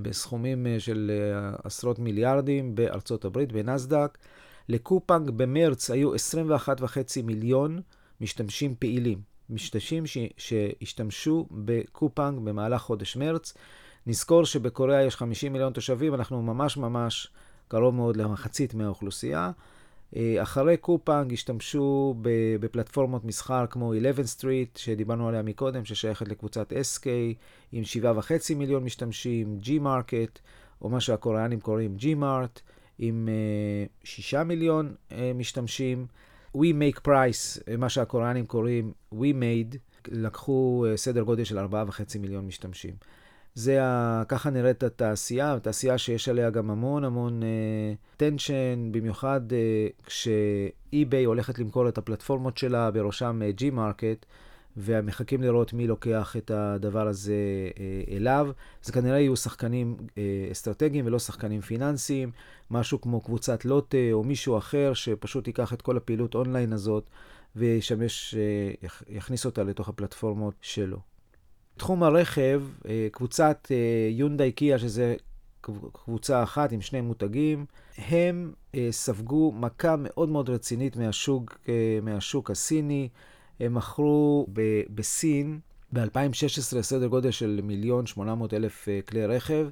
בסכומים 0.02 0.66
אה, 0.66 0.80
של 0.80 1.10
אה, 1.14 1.56
עשרות 1.64 1.98
מיליארדים 1.98 2.74
בארצות 2.74 3.24
הברית, 3.24 3.52
בנסדק, 3.52 4.18
לקופנג 4.68 5.30
במרץ 5.30 5.90
היו 5.90 6.14
21.5 6.14 6.18
מיליון 7.24 7.80
משתמשים 8.20 8.74
פעילים. 8.78 9.18
משתמשים 9.50 10.06
ש... 10.06 10.18
שהשתמשו 10.36 11.46
בקופנג 11.50 12.38
במהלך 12.44 12.82
חודש 12.82 13.16
מרץ. 13.16 13.54
נזכור 14.06 14.44
שבקוריאה 14.44 15.02
יש 15.02 15.16
50 15.16 15.52
מיליון 15.52 15.72
תושבים, 15.72 16.14
אנחנו 16.14 16.42
ממש 16.42 16.76
ממש 16.76 17.28
קרוב 17.68 17.94
מאוד 17.94 18.16
למחצית 18.16 18.74
מהאוכלוסייה. 18.74 19.50
אה, 20.16 20.42
אחרי 20.42 20.76
קופנג 20.76 21.32
השתמשו 21.32 22.14
בפלטפורמות 22.60 23.24
מסחר 23.24 23.66
כמו 23.66 23.94
11 23.94 24.26
סטריט, 24.26 24.76
שדיברנו 24.76 25.28
עליה 25.28 25.42
מקודם, 25.42 25.84
ששייכת 25.84 26.28
לקבוצת 26.28 26.72
SK, 26.72 27.06
עם 27.72 27.82
7.5 28.02 28.54
מיליון 28.56 28.84
משתמשים, 28.84 29.58
G-Market, 29.62 30.38
או 30.82 30.88
מה 30.88 31.00
שהקוריאנים 31.00 31.60
קוראים 31.60 31.96
G-Mart, 31.98 32.60
עם 32.98 33.28
6 34.04 34.34
אה, 34.34 34.44
מיליון 34.44 34.94
אה, 35.12 35.32
משתמשים. 35.34 36.06
We 36.56 36.60
Make 36.60 37.00
Price, 37.06 37.76
מה 37.78 37.88
שהקוריאנים 37.88 38.46
קוראים 38.46 38.92
We 39.14 39.16
Me-Pu, 39.16 39.76
לקחו 40.08 40.84
סדר 40.96 41.22
גודל 41.22 41.44
של 41.44 41.58
4.5 41.58 42.18
מיליון 42.20 42.46
משתמשים. 42.46 42.94
זה 43.54 43.84
ה... 43.84 44.22
ככה 44.28 44.50
נראית 44.50 44.82
התעשייה, 44.82 45.58
תעשייה 45.62 45.98
שיש 45.98 46.28
עליה 46.28 46.50
גם 46.50 46.70
המון 46.70 47.04
המון 47.04 47.42
tension, 48.16 48.88
אה, 48.88 48.94
במיוחד 48.94 49.40
אה, 49.50 50.06
כש 50.06 50.65
eBay 50.65 51.24
הולכת 51.24 51.58
למכור 51.58 51.88
את 51.88 51.98
הפלטפורמות 51.98 52.58
שלה, 52.58 52.90
בראשם 52.90 53.40
G-Market, 53.60 54.26
ומחכים 54.76 55.42
לראות 55.42 55.72
מי 55.72 55.86
לוקח 55.86 56.36
את 56.36 56.50
הדבר 56.50 57.08
הזה 57.08 57.34
אה, 57.74 58.10
אליו. 58.10 58.50
זה 58.82 58.92
כנראה 58.92 59.18
יהיו 59.18 59.36
שחקנים 59.36 59.96
אה, 59.98 60.12
אסטרטגיים 60.52 61.06
ולא 61.06 61.18
שחקנים 61.18 61.60
פיננסיים, 61.60 62.30
משהו 62.70 63.00
כמו 63.00 63.20
קבוצת 63.20 63.64
לוטה 63.64 63.98
או 64.12 64.24
מישהו 64.24 64.58
אחר 64.58 64.94
שפשוט 64.94 65.46
ייקח 65.46 65.72
את 65.72 65.82
כל 65.82 65.96
הפעילות 65.96 66.34
אונליין 66.34 66.72
הזאת 66.72 67.04
וישמש, 67.56 68.34
אה, 68.34 68.86
יכניס 69.08 69.46
אותה 69.46 69.62
לתוך 69.62 69.88
הפלטפורמות 69.88 70.54
שלו. 70.60 71.14
תחום 71.76 72.02
הרכב, 72.02 72.62
אה, 72.88 73.08
קבוצת 73.12 73.68
אה, 73.70 74.08
יונדאי 74.10 74.52
קיה, 74.52 74.78
שזה 74.78 75.16
קבוצה 75.92 76.42
אחת 76.42 76.72
עם 76.72 76.80
שני 76.80 77.00
מותגים, 77.00 77.66
הם 77.98 78.52
אה, 78.74 78.88
ספגו 78.90 79.52
מכה 79.52 79.94
מאוד 79.98 80.28
מאוד 80.28 80.50
רצינית 80.50 80.96
מהשוק, 80.96 81.58
מהשוק 82.02 82.50
הסיני. 82.50 83.08
הם 83.60 83.74
מכרו 83.74 84.46
ב- 84.52 84.82
בסין 84.94 85.60
ב-2016 85.92 86.82
סדר 86.82 87.06
גודל 87.06 87.30
של 87.30 87.60
מיליון 87.62 88.06
שמונה 88.06 88.34
מאות 88.34 88.54
אלף 88.54 88.88
כלי 89.08 89.26
רכב, 89.26 89.68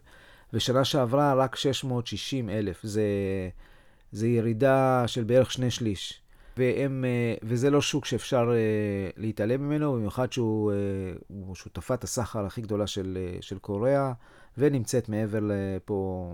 ושנה 0.52 0.84
שעברה 0.84 1.34
רק 1.34 1.56
660 1.56 2.50
אלף. 2.50 2.80
זה, 2.82 3.02
זה 4.12 4.28
ירידה 4.28 5.04
של 5.06 5.24
בערך 5.24 5.52
שני 5.52 5.70
שליש. 5.70 6.22
והם, 6.56 7.04
אה, 7.04 7.34
וזה 7.42 7.70
לא 7.70 7.80
שוק 7.80 8.04
שאפשר 8.04 8.50
אה, 8.52 9.10
להתעלם 9.16 9.62
ממנו, 9.62 9.92
במיוחד 9.92 10.32
שהוא 10.32 10.72
אה, 10.72 11.54
שותפת 11.54 12.04
הסחר 12.04 12.46
הכי 12.46 12.60
גדולה 12.60 12.86
של, 12.86 13.18
של 13.40 13.58
קוריאה, 13.58 14.12
ונמצאת 14.58 15.08
מעבר 15.08 15.38
לפה 15.42 16.30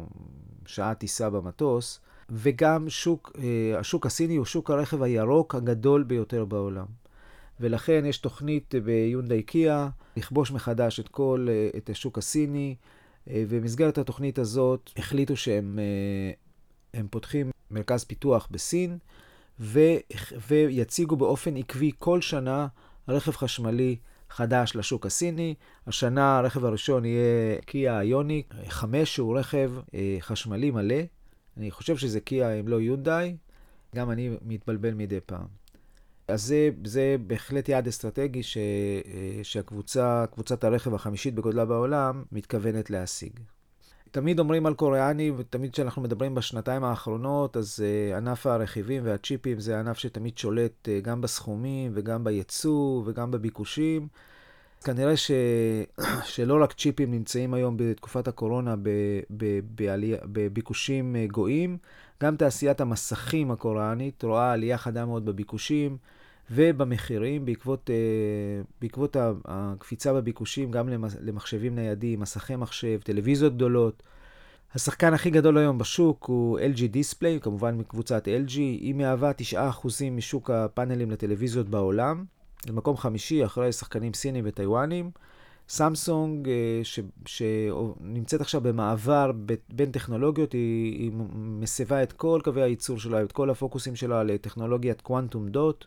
שעה 0.67 0.95
טיסה 0.95 1.31
במטוס. 1.31 2.01
וגם 2.31 2.89
שוק, 2.89 3.33
השוק 3.79 4.07
הסיני 4.07 4.37
הוא 4.37 4.45
שוק 4.47 4.71
הרכב 4.71 5.03
הירוק 5.03 5.55
הגדול 5.55 6.03
ביותר 6.03 6.45
בעולם. 6.45 6.87
ולכן 7.61 8.05
יש 8.07 8.19
תוכנית 8.19 8.75
ביונדאי 8.85 9.43
קיה 9.43 9.89
לכבוש 10.17 10.51
מחדש 10.51 11.01
את 11.01 11.09
כל, 11.09 11.49
את 11.77 11.91
השוק 11.91 12.19
הסיני, 12.19 12.75
ובמסגרת 13.27 13.99
התוכנית 13.99 14.39
הזאת 14.39 14.91
החליטו 14.97 15.37
שהם 15.37 15.79
פותחים 17.11 17.51
מרכז 17.71 18.05
פיתוח 18.05 18.49
בסין. 18.51 18.99
ו, 19.61 19.81
ויציגו 20.49 21.17
באופן 21.17 21.57
עקבי 21.57 21.91
כל 21.99 22.21
שנה 22.21 22.67
רכב 23.09 23.33
חשמלי 23.33 23.97
חדש 24.31 24.77
לשוק 24.77 25.07
הסיני. 25.07 25.55
השנה 25.87 26.39
הרכב 26.39 26.65
הראשון 26.65 27.05
יהיה 27.05 27.61
קיה 27.67 28.01
איוניק 28.01 28.55
5, 28.69 29.15
שהוא 29.15 29.39
רכב 29.39 29.73
אה, 29.95 30.17
חשמלי 30.21 30.71
מלא. 30.71 31.03
אני 31.57 31.71
חושב 31.71 31.97
שזה 31.97 32.21
קיה 32.21 32.53
אם 32.53 32.69
לא 32.69 32.81
יונדאי, 32.81 33.37
גם 33.95 34.11
אני 34.11 34.31
מתבלבל 34.43 34.95
מדי 34.95 35.21
פעם. 35.27 35.47
אז 36.29 36.43
זה, 36.43 36.71
זה 36.85 37.17
בהחלט 37.27 37.69
יעד 37.69 37.89
אסטרטגי 37.89 38.43
ש, 38.43 38.57
אה, 38.57 39.45
שהקבוצה, 39.45 40.25
קבוצת 40.33 40.65
הרכב 40.65 40.95
החמישית 40.95 41.35
בגודלה 41.35 41.65
בעולם, 41.65 42.25
מתכוונת 42.33 42.91
להשיג. 42.91 43.33
תמיד 44.11 44.39
אומרים 44.39 44.67
על 44.67 44.75
קוריאני, 44.75 45.33
ותמיד 45.37 45.73
כשאנחנו 45.73 46.03
מדברים 46.03 46.35
בשנתיים 46.35 46.85
האחרונות, 46.85 47.57
אז 47.57 47.81
uh, 47.81 48.17
ענף 48.17 48.47
הרכיבים 48.47 49.03
והצ'יפים 49.05 49.61
זה 49.61 49.81
ענף 49.81 49.99
שתמיד 49.99 50.39
שולט 50.39 50.89
uh, 50.89 51.05
גם 51.05 51.21
בסכומים 51.21 51.91
וגם 51.95 52.25
בייצוא 52.25 53.03
וגם 53.07 53.31
בביקושים. 53.31 54.09
כנראה 54.85 55.17
ש... 55.17 55.31
שלא 56.35 56.63
רק 56.63 56.73
צ'יפים 56.73 57.11
נמצאים 57.11 57.55
היום 57.55 57.77
בתקופת 57.79 58.29
הקורונה 58.29 58.77
ב... 58.77 58.89
ב... 59.37 59.61
בעלי... 59.63 60.15
בביקושים 60.25 61.17
גואים, 61.27 61.79
גם 62.23 62.37
תעשיית 62.37 62.81
המסכים 62.81 63.51
הקוריאנית 63.51 64.25
רואה 64.25 64.53
עלייה 64.53 64.79
חדה 64.79 65.07
מאוד 65.07 65.25
בביקושים. 65.25 65.97
ובמחירים, 66.51 67.45
בעקבות, 67.45 67.91
uh, 67.91 68.67
בעקבות 68.81 69.17
הקפיצה 69.45 70.13
בביקושים 70.13 70.71
גם 70.71 70.89
למחשבים 71.21 71.75
ניידים, 71.75 72.21
מסכי 72.21 72.57
מחשב, 72.57 73.01
טלוויזיות 73.05 73.55
גדולות. 73.55 74.03
השחקן 74.75 75.15
הכי 75.15 75.31
גדול 75.31 75.59
היום 75.59 75.79
בשוק 75.79 76.25
הוא 76.25 76.59
LG 76.59 76.79
Display, 76.79 77.41
כמובן 77.41 77.75
מקבוצת 77.75 78.29
LG, 78.29 78.57
היא 78.57 78.95
מהווה 78.95 79.31
9% 79.53 79.57
משוק 80.11 80.51
הפאנלים 80.51 81.11
לטלוויזיות 81.11 81.69
בעולם, 81.69 82.25
במקום 82.67 82.97
חמישי 82.97 83.45
אחרי 83.45 83.73
שחקנים 83.73 84.15
סינים 84.15 84.45
וטיוואנים. 84.47 85.11
סמסונג, 85.69 86.49
אה, 86.49 86.81
שנמצאת 87.27 88.41
עכשיו 88.41 88.61
במעבר 88.61 89.33
בין 89.69 89.91
טכנולוגיות, 89.91 90.53
היא, 90.53 91.01
היא 91.01 91.13
מסבה 91.35 92.03
את 92.03 92.13
כל 92.13 92.41
קווי 92.45 92.63
הייצור 92.63 92.99
שלה, 92.99 93.23
את 93.23 93.33
כל 93.33 93.51
הפוקוסים 93.51 93.97
שלה 93.97 94.25
לטכנולוגיית 94.25 95.01
קוונטום 95.01 95.49
דוט. 95.49 95.87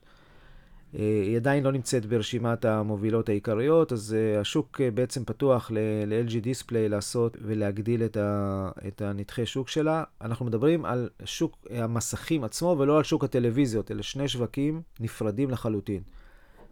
אה, 0.99 1.21
היא 1.25 1.35
עדיין 1.35 1.63
לא 1.63 1.71
נמצאת 1.71 2.05
ברשימת 2.05 2.65
המובילות 2.65 3.29
העיקריות, 3.29 3.91
אז 3.91 4.15
אה, 4.19 4.39
השוק 4.39 4.81
אה, 4.81 4.91
בעצם 4.91 5.25
פתוח 5.25 5.71
ל-LG 5.71 6.31
Display 6.31 6.89
לעשות 6.89 7.37
ולהגדיל 7.41 8.03
את, 8.03 8.17
ה, 8.17 8.69
את 8.87 9.01
הנתחי 9.01 9.45
שוק 9.45 9.69
שלה. 9.69 10.03
אנחנו 10.21 10.45
מדברים 10.45 10.85
על 10.85 11.09
שוק 11.25 11.67
המסכים 11.69 12.43
עצמו 12.43 12.75
ולא 12.79 12.97
על 12.97 13.03
שוק 13.03 13.23
הטלוויזיות, 13.23 13.91
אלה 13.91 14.03
שני 14.03 14.27
שווקים 14.27 14.81
נפרדים 14.99 15.49
לחלוטין. 15.49 16.01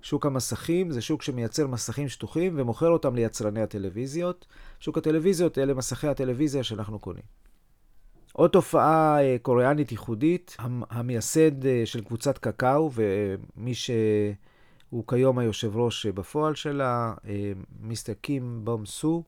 שוק 0.01 0.25
המסכים 0.25 0.91
זה 0.91 1.01
שוק 1.01 1.21
שמייצר 1.21 1.67
מסכים 1.67 2.09
שטוחים 2.09 2.53
ומוכר 2.55 2.87
אותם 2.89 3.15
ליצרני 3.15 3.61
הטלוויזיות. 3.61 4.45
שוק 4.79 4.97
הטלוויזיות 4.97 5.57
אלה 5.57 5.73
מסכי 5.73 6.07
הטלוויזיה 6.07 6.63
שאנחנו 6.63 6.99
קונים. 6.99 7.38
עוד 8.33 8.49
תופעה 8.49 9.23
אה, 9.23 9.37
קוריאנית 9.41 9.91
ייחודית, 9.91 10.57
המייסד 10.89 11.65
אה, 11.65 11.81
של 11.85 12.01
קבוצת 12.01 12.37
קקאו 12.37 12.91
ומי 12.93 13.73
שהוא 13.73 15.03
כיום 15.07 15.39
היושב 15.39 15.77
ראש 15.77 16.05
בפועל 16.05 16.55
שלה, 16.55 17.13
אה, 17.27 17.51
מיסטר 17.81 18.13
קים 18.13 18.61
בום 18.63 18.85
סו, 18.85 19.23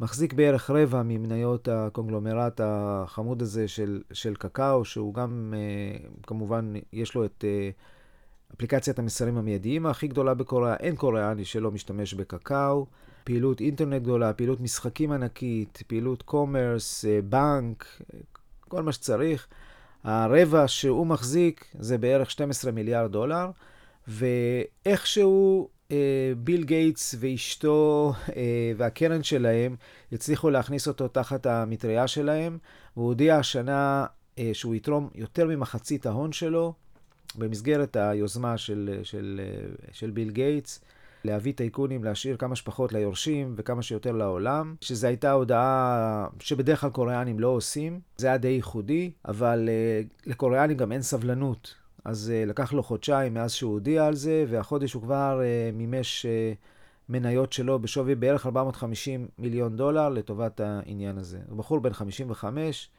מחזיק 0.00 0.32
בערך 0.32 0.70
רבע 0.70 1.02
ממניות 1.02 1.68
הקונגלומרט 1.68 2.60
החמוד 2.64 3.42
הזה 3.42 3.68
של, 3.68 4.02
של 4.12 4.34
קקאו, 4.34 4.84
שהוא 4.84 5.14
גם, 5.14 5.54
כמובן, 6.22 6.72
יש 6.92 7.14
לו 7.14 7.24
את 7.24 7.44
אפליקציית 8.54 8.98
המסרים 8.98 9.36
המיידיים 9.36 9.86
הכי 9.86 10.08
גדולה 10.08 10.34
בקוריאה. 10.34 10.74
אין 10.74 10.96
קוריאני 10.96 11.44
שלא 11.44 11.70
משתמש 11.70 12.14
בקקאו. 12.14 12.86
פעילות 13.30 13.60
אינטרנט 13.60 14.02
גדולה, 14.02 14.32
פעילות 14.32 14.60
משחקים 14.60 15.12
ענקית, 15.12 15.82
פעילות 15.86 16.22
commerce, 16.22 17.04
אה, 17.04 17.20
בנק, 17.22 18.02
כל 18.68 18.82
מה 18.82 18.92
שצריך. 18.92 19.46
הרבע 20.04 20.68
שהוא 20.68 21.06
מחזיק 21.06 21.64
זה 21.78 21.98
בערך 21.98 22.30
12 22.30 22.72
מיליארד 22.72 23.12
דולר, 23.12 23.50
ואיכשהו 24.08 25.68
אה, 25.90 26.32
ביל 26.36 26.64
גייטס 26.64 27.14
ואשתו 27.18 28.12
אה, 28.36 28.72
והקרן 28.76 29.22
שלהם 29.22 29.76
הצליחו 30.12 30.50
להכניס 30.50 30.88
אותו 30.88 31.08
תחת 31.08 31.46
המטריה 31.46 32.08
שלהם. 32.08 32.58
הוא 32.94 33.06
הודיע 33.06 33.36
השנה 33.36 34.06
שהוא 34.52 34.74
יתרום 34.74 35.08
יותר 35.14 35.46
ממחצית 35.46 36.06
ההון 36.06 36.32
שלו 36.32 36.74
במסגרת 37.38 37.96
היוזמה 37.96 38.58
של, 38.58 39.00
של, 39.02 39.40
של 39.92 40.10
ביל 40.10 40.30
גייטס. 40.30 40.80
להביא 41.24 41.52
טייקונים, 41.52 42.04
להשאיר 42.04 42.36
כמה 42.36 42.56
שפחות 42.56 42.92
ליורשים 42.92 43.54
וכמה 43.56 43.82
שיותר 43.82 44.12
לעולם, 44.12 44.74
שזו 44.80 45.06
הייתה 45.06 45.32
הודעה 45.32 46.26
שבדרך 46.40 46.80
כלל 46.80 46.90
קוריאנים 46.90 47.40
לא 47.40 47.48
עושים. 47.48 48.00
זה 48.16 48.26
היה 48.26 48.36
די 48.36 48.48
ייחודי, 48.48 49.10
אבל 49.24 49.68
uh, 49.68 50.30
לקוריאנים 50.30 50.76
גם 50.76 50.92
אין 50.92 51.02
סבלנות. 51.02 51.74
אז 52.04 52.32
uh, 52.32 52.48
לקח 52.48 52.72
לו 52.72 52.82
חודשיים 52.82 53.34
מאז 53.34 53.52
שהוא 53.52 53.72
הודיע 53.72 54.06
על 54.06 54.14
זה, 54.14 54.44
והחודש 54.48 54.92
הוא 54.92 55.02
כבר 55.02 55.40
uh, 55.40 55.76
מימש 55.76 56.26
uh, 56.26 56.56
מניות 57.08 57.52
שלו 57.52 57.78
בשווי 57.78 58.14
בערך 58.14 58.46
450 58.46 59.28
מיליון 59.38 59.76
דולר 59.76 60.08
לטובת 60.08 60.60
העניין 60.60 61.18
הזה. 61.18 61.38
הוא 61.48 61.58
בחור 61.58 61.78
בן 61.78 61.92
55, 61.92 62.90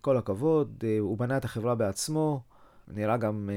כל 0.00 0.16
הכבוד, 0.16 0.84
הוא 1.00 1.18
בנה 1.18 1.36
את 1.36 1.44
החברה 1.44 1.74
בעצמו, 1.74 2.40
נראה 2.88 3.16
גם 3.16 3.50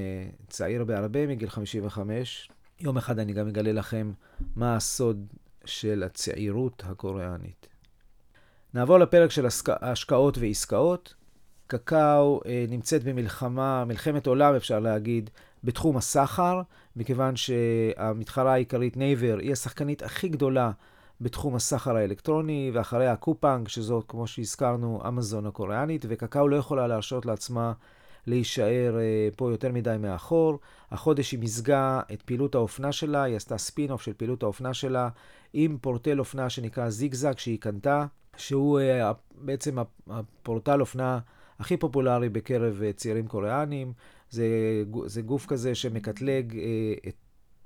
צעיר 0.50 0.84
בהרבה 0.84 1.28
מגיל 1.28 1.50
55. 1.50 2.50
יום 2.82 2.98
אחד 2.98 3.20
אני 3.20 3.34
גם 3.34 3.48
אגלה 3.48 3.72
לכם 3.72 4.12
מה 4.56 4.76
הסוד 4.76 5.26
של 5.66 6.04
הצעירות 6.06 6.84
הקוריאנית. 6.86 7.68
נעבור 8.74 8.98
לפרק 8.98 9.32
של 9.32 9.48
השקעות 9.82 10.38
ועסקאות. 10.38 11.14
קקאו 11.68 12.42
אה, 12.46 12.66
נמצאת 12.70 13.04
במלחמה, 13.04 13.86
מלחמת 13.86 14.28
עולם 14.28 14.56
אפשר 14.56 14.80
להגיד, 14.80 15.30
בתחום 15.64 15.98
הסחר, 15.98 16.62
מכיוון 16.96 17.36
שהמתחרה 17.36 18.54
העיקרית 18.54 18.98
נייבר 18.98 19.38
היא 19.42 19.52
השחקנית 19.52 20.04
הכי 20.04 20.30
גדולה 20.30 20.72
בתחום 21.22 21.56
הסחר 21.56 21.96
האלקטרוני, 21.96 22.72
ואחריה 22.74 23.16
קופאנג, 23.16 23.68
שזאת, 23.68 24.06
כמו 24.08 24.28
שהזכרנו, 24.28 25.02
אמזון 25.08 25.46
הקוריאנית, 25.46 26.06
וקקאו 26.10 26.48
לא 26.48 26.56
יכולה 26.56 26.88
להרשות 26.88 27.26
לעצמה 27.26 27.74
להישאר 28.28 28.98
אה, 29.00 29.30
פה 29.36 29.52
יותר 29.52 29.72
מדי 29.72 29.96
מאחור. 30.00 30.60
החודש 30.92 31.32
היא 31.32 31.40
מיזגה 31.40 32.02
את 32.14 32.22
פעילות 32.22 32.56
האופנה 32.56 32.92
שלה, 32.92 33.24
היא 33.24 33.36
עשתה 33.36 33.58
ספין-אוף 33.58 34.02
של 34.02 34.14
פעילות 34.14 34.44
האופנה 34.44 34.74
שלה 34.74 35.10
עם 35.54 35.78
פורטל 35.82 36.20
אופנה 36.20 36.50
שנקרא 36.50 36.90
זיגזג 36.90 37.38
שהיא 37.38 37.60
קנתה, 37.60 38.06
שהוא 38.38 38.80
אה, 38.80 39.12
בעצם 39.36 39.78
הפורטל 40.08 40.82
אופנה 40.82 41.20
הכי 41.60 41.78
פופולרי 41.78 42.30
בקרב 42.30 42.82
אה, 42.84 42.94
צעירים 42.94 43.28
קוריאנים. 43.28 43.94
זה, 44.30 44.46
זה 45.06 45.22
גוף 45.22 45.46
כזה 45.46 45.76
שמקטלג 45.76 46.58
את 47.08 47.16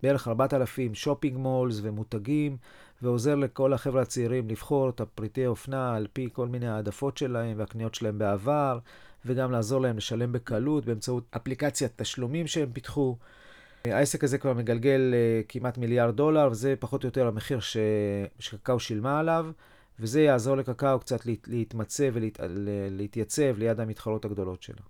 בערך 0.04 0.28
4,000 0.28 0.96
shopping 0.96 1.38
malls 1.38 1.80
ומותגים, 1.84 2.58
ועוזר 3.02 3.36
לכל 3.36 3.74
החבר'ה 3.74 4.02
הצעירים 4.02 4.50
לבחור 4.50 4.89
את 4.89 5.02
הפריטי 5.02 5.48
אופנה 5.48 5.96
על 5.96 6.08
פי 6.13 6.30
כל 6.34 6.48
מיני 6.48 6.68
העדפות 6.68 7.18
שלהם 7.18 7.60
והקניות 7.60 7.96
שלהם 7.96 8.18
בעבר, 8.18 8.80
וגם 9.26 9.52
לעזור 9.52 9.82
להם 9.82 9.98
לשלם 9.98 10.32
בקלות 10.32 10.86
באמצעות 10.86 11.24
אפליקציית 11.36 11.92
תשלומים 11.96 12.48
שהם 12.48 12.70
פיתחו. 12.74 13.18
העסק 13.86 14.24
הזה 14.24 14.38
כבר 14.38 14.54
מגלגל 14.54 15.14
uh, 15.14 15.46
כמעט 15.50 15.78
מיליארד 15.78 16.16
דולר, 16.16 16.48
וזה 16.52 16.74
פחות 16.80 17.04
או 17.04 17.08
יותר 17.08 17.28
המחיר 17.28 17.60
ש... 17.60 17.78
שקקאו 18.40 18.80
שילמה 18.80 19.20
עליו, 19.20 19.46
וזה 20.00 20.22
יעזור 20.22 20.56
לקקאו 20.56 21.00
קצת 21.00 21.26
להת... 21.26 21.48
להתמצא 21.48 22.10
ולהתייצב 22.14 23.58
ליד 23.58 23.80
המתחרות 23.80 24.26
הגדולות 24.26 24.64
שלה. 24.64 24.82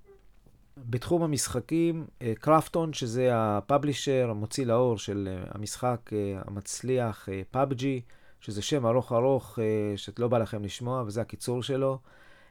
בתחום 0.77 1.23
המשחקים, 1.23 2.05
קרפטון, 2.39 2.89
uh, 2.89 2.93
שזה 2.93 3.29
הפאבלישר, 3.33 4.27
המוציא 4.29 4.65
לאור 4.65 4.97
של 4.97 5.29
uh, 5.47 5.57
המשחק 5.57 6.09
המצליח, 6.47 7.29
פאבג'י, 7.51 8.01
שזה 8.39 8.61
שם 8.61 8.85
ארוך 8.85 9.11
ארוך 9.11 9.59
uh, 9.59 9.97
שאת 9.97 10.19
לא 10.19 10.27
בא 10.27 10.37
לכם 10.37 10.63
לשמוע, 10.63 11.03
וזה 11.07 11.21
הקיצור 11.21 11.63
שלו. 11.63 11.99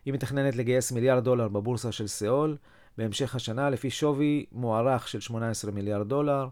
היא 0.04 0.14
מתכננת 0.14 0.56
לגייס 0.56 0.92
מיליארד 0.92 1.24
דולר 1.24 1.48
בבורסה 1.48 1.92
של 1.92 2.06
סאול 2.06 2.56
בהמשך 2.98 3.34
השנה, 3.34 3.70
לפי 3.70 3.90
שווי 3.90 4.46
מוערך 4.52 5.08
של 5.08 5.20
18 5.20 5.70
מיליארד 5.70 6.08
דולר. 6.08 6.48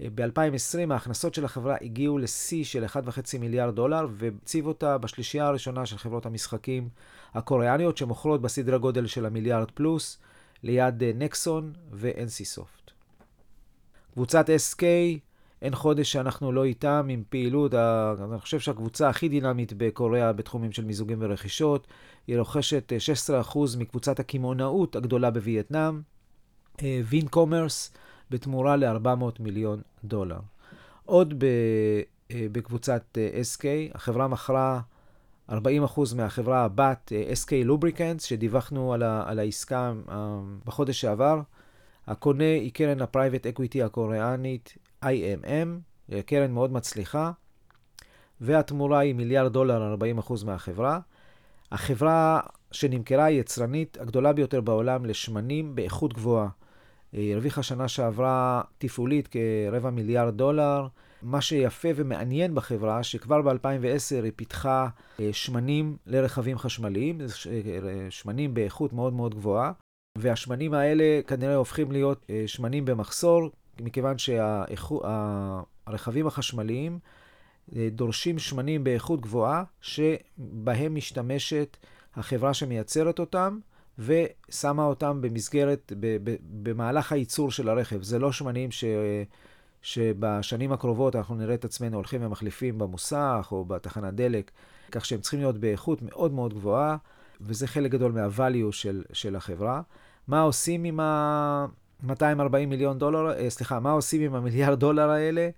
אה, 0.00 0.06
ב-2020 0.14 0.92
ההכנסות 0.92 1.34
של 1.34 1.44
החברה 1.44 1.76
הגיעו 1.80 2.18
לשיא 2.18 2.64
של 2.64 2.84
1.5 2.84 3.38
מיליארד 3.38 3.74
דולר, 3.74 4.06
והציב 4.10 4.66
אותה 4.66 4.98
בשלישייה 4.98 5.46
הראשונה 5.46 5.86
של 5.86 5.98
חברות 5.98 6.26
המשחקים 6.26 6.88
הקוריאניות, 7.34 7.96
שמוכרות 7.96 8.42
בסדרי 8.42 8.78
גודל 8.78 9.06
של 9.06 9.26
המיליארד 9.26 9.70
פלוס, 9.70 10.18
ליד 10.62 11.02
נקסון 11.04 11.72
ו-NC 11.92 12.44
סופט. 12.44 12.90
קבוצת 14.12 14.46
SK 14.48 14.82
אין 15.62 15.74
חודש 15.74 16.12
שאנחנו 16.12 16.52
לא 16.52 16.64
איתם 16.64 17.06
עם 17.10 17.22
פעילות. 17.28 17.74
אני 17.74 18.38
חושב 18.38 18.58
שהקבוצה 18.58 19.08
הכי 19.08 19.28
דינמית 19.28 19.72
בקוריאה 19.76 20.32
בתחומים 20.32 20.72
של 20.72 20.84
מיזוגים 20.84 21.18
ורכישות. 21.20 21.86
היא 22.26 22.38
רוכשת 22.38 22.92
16% 23.28 23.32
אה, 23.58 23.78
מקבוצת 23.78 24.20
הקמעונאות 24.20 24.96
הגדולה 24.96 25.30
בווייטנאם, 25.30 26.00
Vin 26.82 27.24
אה, 27.24 27.30
Commerce, 27.30 27.92
בתמורה 28.30 28.76
ל-400 28.76 29.24
מיליון 29.40 29.80
דולר. 30.04 30.38
עוד 31.04 31.44
אה, 31.44 32.46
בקבוצת 32.52 33.18
SK, 33.42 33.64
החברה 33.94 34.28
מכרה 34.28 34.80
40% 35.50 35.54
מהחברה 36.16 36.64
הבת 36.64 37.12
SK 37.32 37.50
Lubricants, 37.64 38.22
שדיווחנו 38.22 38.92
על, 38.92 39.02
ה- 39.02 39.22
על 39.26 39.38
העסקה 39.38 39.92
בחודש 40.64 41.00
שעבר. 41.00 41.40
הקונה 42.06 42.44
היא 42.44 42.72
קרן 42.72 43.02
ה 43.02 43.07
private 43.07 43.46
equity 43.46 43.82
הקוריאנית 43.82 44.74
IMM, 45.04 46.14
קרן 46.26 46.50
מאוד 46.52 46.72
מצליחה, 46.72 47.32
והתמורה 48.40 48.98
היא 48.98 49.14
מיליארד 49.14 49.52
דולר, 49.52 49.96
40% 50.26 50.44
מהחברה. 50.44 51.00
החברה 51.72 52.40
שנמכרה 52.72 53.24
היא 53.24 53.40
יצרנית 53.40 53.98
הגדולה 54.00 54.32
ביותר 54.32 54.60
בעולם 54.60 55.06
לשמנים 55.06 55.74
באיכות 55.74 56.12
גבוהה. 56.12 56.48
היא 57.12 57.34
הרוויחה 57.34 57.62
שנה 57.62 57.88
שעברה 57.88 58.62
תפעולית 58.78 59.28
כרבע 59.28 59.90
מיליארד 59.90 60.36
דולר. 60.36 60.86
מה 61.22 61.40
שיפה 61.40 61.88
ומעניין 61.96 62.54
בחברה, 62.54 63.02
שכבר 63.02 63.42
ב-2010 63.42 64.24
היא 64.24 64.32
פיתחה 64.36 64.88
אה, 65.20 65.28
שמנים 65.32 65.96
לרכבים 66.06 66.58
חשמליים, 66.58 67.20
אה, 67.20 67.26
שמנים 68.10 68.54
באיכות 68.54 68.92
מאוד 68.92 69.12
מאוד 69.12 69.34
גבוהה, 69.34 69.72
והשמנים 70.18 70.74
האלה 70.74 71.20
כנראה 71.26 71.54
הופכים 71.54 71.92
להיות 71.92 72.26
אה, 72.30 72.42
שמנים 72.46 72.84
במחסור, 72.84 73.50
מכיוון 73.80 74.18
שהרכבים 74.18 76.26
החשמליים 76.26 76.92
אה, 76.92 76.98
דורשים 77.72 78.38
שמנים 78.38 78.84
באיכות 78.84 79.20
גבוהה, 79.20 79.64
שבהם 79.80 80.94
משתמשת 80.94 81.76
החברה 82.16 82.54
שמייצרת 82.54 83.18
אותם, 83.18 83.58
ושמה 83.98 84.84
אותם 84.84 85.18
במסגרת, 85.20 85.92
במהלך 86.62 87.12
הייצור 87.12 87.50
של 87.50 87.68
הרכב. 87.68 88.02
זה 88.02 88.18
לא 88.18 88.32
שמנים 88.32 88.70
ש... 88.70 88.84
שבשנים 89.82 90.72
הקרובות 90.72 91.16
אנחנו 91.16 91.34
נראה 91.34 91.54
את 91.54 91.64
עצמנו 91.64 91.96
הולכים 91.96 92.24
ומחליפים 92.24 92.78
במוסך 92.78 93.48
או 93.52 93.64
בתחנת 93.64 94.14
דלק, 94.14 94.50
כך 94.90 95.04
שהם 95.04 95.20
צריכים 95.20 95.40
להיות 95.40 95.58
באיכות 95.58 96.02
מאוד 96.02 96.32
מאוד 96.32 96.54
גבוהה, 96.54 96.96
וזה 97.40 97.66
חלק 97.66 97.90
גדול 97.90 98.12
מה-value 98.12 98.72
של, 98.72 99.02
של 99.12 99.36
החברה. 99.36 99.82
מה 100.28 100.40
עושים 100.40 100.84
עם 100.84 101.00
ה... 101.00 101.66
240 102.02 102.68
מיליון 102.68 102.98
דולר, 102.98 103.38
אה, 103.38 103.50
סליחה, 103.50 103.80
מה 103.80 103.90
עושים 103.90 104.22
עם 104.22 104.34
המיליארד 104.34 104.80
דולר 104.80 105.10
האלה? 105.10 105.48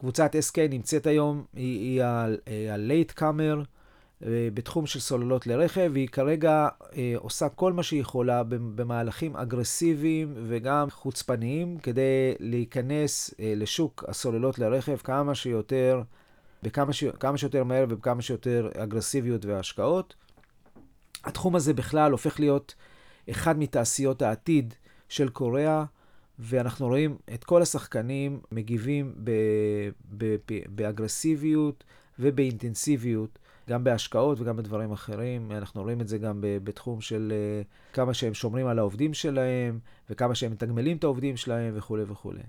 קבוצת 0.00 0.34
SK 0.34 0.58
נמצאת 0.70 1.06
היום, 1.06 1.44
היא, 1.52 1.80
היא 1.80 2.02
ה-late 2.02 3.18
comer 3.18 3.64
אה, 4.24 4.48
בתחום 4.54 4.86
של 4.86 5.00
סוללות 5.00 5.46
לרכב, 5.46 5.90
והיא 5.92 6.08
כרגע 6.08 6.68
אה, 6.96 7.14
עושה 7.16 7.48
כל 7.48 7.72
מה 7.72 7.82
שהיא 7.82 8.00
יכולה 8.00 8.42
במהלכים 8.48 9.36
אגרסיביים 9.36 10.34
וגם 10.48 10.90
חוצפניים 10.90 11.78
כדי 11.78 12.34
להיכנס 12.38 13.34
לשוק 13.38 14.04
הסוללות 14.08 14.58
לרכב 14.58 14.96
כמה 14.96 15.34
שיותר, 15.34 16.02
בכמה 16.62 16.92
ש... 16.92 17.04
כמה 17.04 17.38
שיותר 17.38 17.64
מהר 17.64 17.86
ובכמה 17.88 18.22
שיותר 18.22 18.68
אגרסיביות 18.76 19.44
והשקעות. 19.44 20.14
התחום 21.24 21.56
הזה 21.56 21.74
בכלל 21.74 22.12
הופך 22.12 22.40
להיות 22.40 22.74
אחד 23.30 23.58
מתעשיות 23.58 24.22
העתיד 24.22 24.74
של 25.08 25.28
קוריאה, 25.28 25.84
ואנחנו 26.40 26.86
רואים 26.86 27.16
את 27.34 27.44
כל 27.44 27.62
השחקנים 27.62 28.40
מגיבים 28.52 29.14
באגרסיביות 30.68 31.84
ובאינטנסיביות, 32.18 33.38
גם 33.70 33.84
בהשקעות 33.84 34.40
וגם 34.40 34.56
בדברים 34.56 34.92
אחרים. 34.92 35.52
אנחנו 35.52 35.82
רואים 35.82 36.00
את 36.00 36.08
זה 36.08 36.18
גם 36.18 36.38
בתחום 36.40 37.00
של 37.00 37.32
אה, 37.32 37.62
כמה 37.92 38.14
שהם 38.14 38.34
שומרים 38.34 38.66
על 38.66 38.78
העובדים 38.78 39.14
שלהם, 39.14 39.78
וכמה 40.10 40.34
שהם 40.34 40.52
מתגמלים 40.52 40.96
את 40.96 41.04
העובדים 41.04 41.36
שלהם 41.36 41.72
וכולי 41.76 42.02
וכולי. 42.06 42.42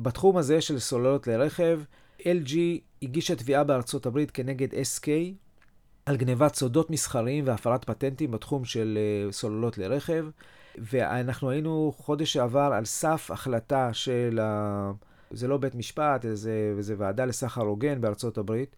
בתחום 0.00 0.36
הזה 0.36 0.60
של 0.60 0.78
סוללות 0.78 1.26
לרכב, 1.26 1.80
LG 2.20 2.56
הגישה 3.02 3.36
תביעה 3.36 3.64
בארצות 3.64 4.06
הברית 4.06 4.30
כנגד 4.30 4.72
SK 4.72 5.08
על 6.06 6.16
גנבת 6.16 6.54
סודות 6.54 6.90
מסחריים 6.90 7.46
והפרת 7.46 7.84
פטנטים 7.84 8.30
בתחום 8.30 8.64
של 8.64 8.98
אה, 9.26 9.32
סוללות 9.32 9.78
לרכב. 9.78 10.26
ואנחנו 10.78 11.50
היינו 11.50 11.92
חודש 11.96 12.32
שעבר 12.32 12.70
על 12.74 12.84
סף 12.84 13.30
החלטה 13.30 13.92
של, 13.92 14.38
ה... 14.42 14.92
זה 15.30 15.48
לא 15.48 15.56
בית 15.56 15.74
משפט, 15.74 16.26
זה, 16.32 16.74
זה 16.80 16.94
ועדה 16.98 17.24
לסחר 17.24 17.62
הוגן 17.62 18.00
בארצות 18.00 18.38
הברית, 18.38 18.76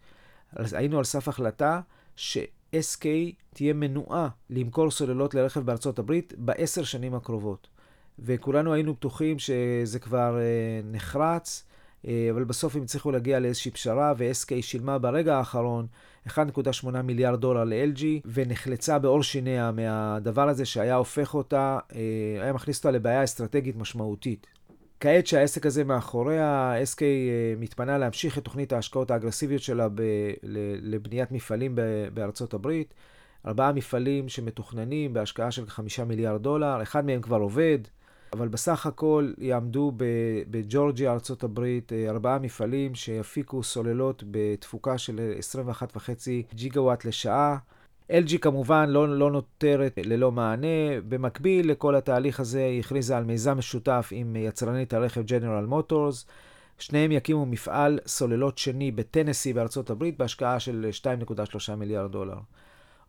היינו 0.55 0.97
על 0.97 1.03
סף 1.03 1.27
החלטה 1.27 1.81
ש-SK 2.15 3.05
תהיה 3.53 3.73
מנועה 3.73 4.29
למכור 4.49 4.91
סוללות 4.91 5.33
לרכב 5.33 5.59
בארצות 5.59 5.99
הברית 5.99 6.33
בעשר 6.37 6.83
שנים 6.83 7.15
הקרובות. 7.15 7.67
וכולנו 8.19 8.73
היינו 8.73 8.93
בטוחים 8.93 9.39
שזה 9.39 9.99
כבר 9.99 10.37
אה, 10.39 10.81
נחרץ, 10.83 11.63
אה, 12.07 12.27
אבל 12.31 12.43
בסוף 12.43 12.75
הם 12.75 12.83
הצליחו 12.83 13.11
להגיע 13.11 13.39
לאיזושהי 13.39 13.71
פשרה, 13.71 14.13
ו-SK 14.17 14.61
שילמה 14.61 14.99
ברגע 14.99 15.37
האחרון 15.37 15.87
1.8 16.29 17.01
מיליארד 17.01 17.41
דולר 17.41 17.63
ל-LG, 17.63 18.03
ונחלצה 18.25 18.99
בעור 18.99 19.23
שיניה 19.23 19.71
מהדבר 19.71 20.49
הזה 20.49 20.65
שהיה 20.65 20.95
הופך 20.95 21.33
אותה, 21.33 21.79
אה, 21.95 22.43
היה 22.43 22.53
מכניס 22.53 22.77
אותה 22.77 22.91
לבעיה 22.91 23.23
אסטרטגית 23.23 23.75
משמעותית. 23.75 24.47
כעת 24.99 25.27
שהעסק 25.27 25.65
הזה 25.65 25.83
מאחוריה, 25.83 26.73
SK 26.95 27.01
אה, 27.01 27.05
מתפנה 27.57 27.97
להמשיך 27.97 28.37
את 28.37 28.43
תוכנית 28.43 28.73
ההשקעות 28.73 29.11
האגרסיביות 29.11 29.61
שלה 29.61 29.87
ב- 29.89 30.31
לבניית 30.81 31.31
מפעלים 31.31 31.75
בארצות 32.13 32.53
הברית. 32.53 32.93
ארבעה 33.45 33.71
מפעלים 33.71 34.29
שמתוכננים 34.29 35.13
בהשקעה 35.13 35.51
של 35.51 35.67
חמישה 35.67 36.05
מיליארד 36.05 36.43
דולר, 36.43 36.81
אחד 36.81 37.05
מהם 37.05 37.21
כבר 37.21 37.37
עובד, 37.37 37.79
אבל 38.33 38.47
בסך 38.47 38.85
הכל 38.85 39.31
יעמדו 39.37 39.91
בג'ורג'יה, 40.49 41.11
ארה"ב, 41.11 41.79
ארבעה 42.09 42.39
מפעלים 42.39 42.95
שיפיקו 42.95 43.63
סוללות 43.63 44.23
בתפוקה 44.31 44.97
של 44.97 45.19
21.5 45.39 45.99
ג'יגוואט 46.53 47.05
לשעה. 47.05 47.57
LG 48.11 48.37
כמובן 48.41 48.89
לא, 48.89 49.17
לא 49.17 49.31
נותרת 49.31 49.99
ללא 50.05 50.31
מענה. 50.31 51.01
במקביל 51.07 51.71
לכל 51.71 51.95
התהליך 51.95 52.39
הזה 52.39 52.65
היא 52.65 52.79
הכריזה 52.79 53.17
על 53.17 53.23
מיזם 53.23 53.57
משותף 53.57 54.09
עם 54.11 54.35
יצרנית 54.35 54.93
הרכב 54.93 55.21
ג'נרל 55.21 55.65
מוטורס. 55.65 56.25
שניהם 56.79 57.11
יקימו 57.11 57.45
מפעל 57.45 57.99
סוללות 58.07 58.57
שני 58.57 58.91
בטנסי 58.91 59.53
בארצות 59.53 59.89
הברית 59.89 60.17
בהשקעה 60.17 60.59
של 60.59 60.89
2.3 61.69 61.75
מיליארד 61.75 62.11
דולר. 62.11 62.37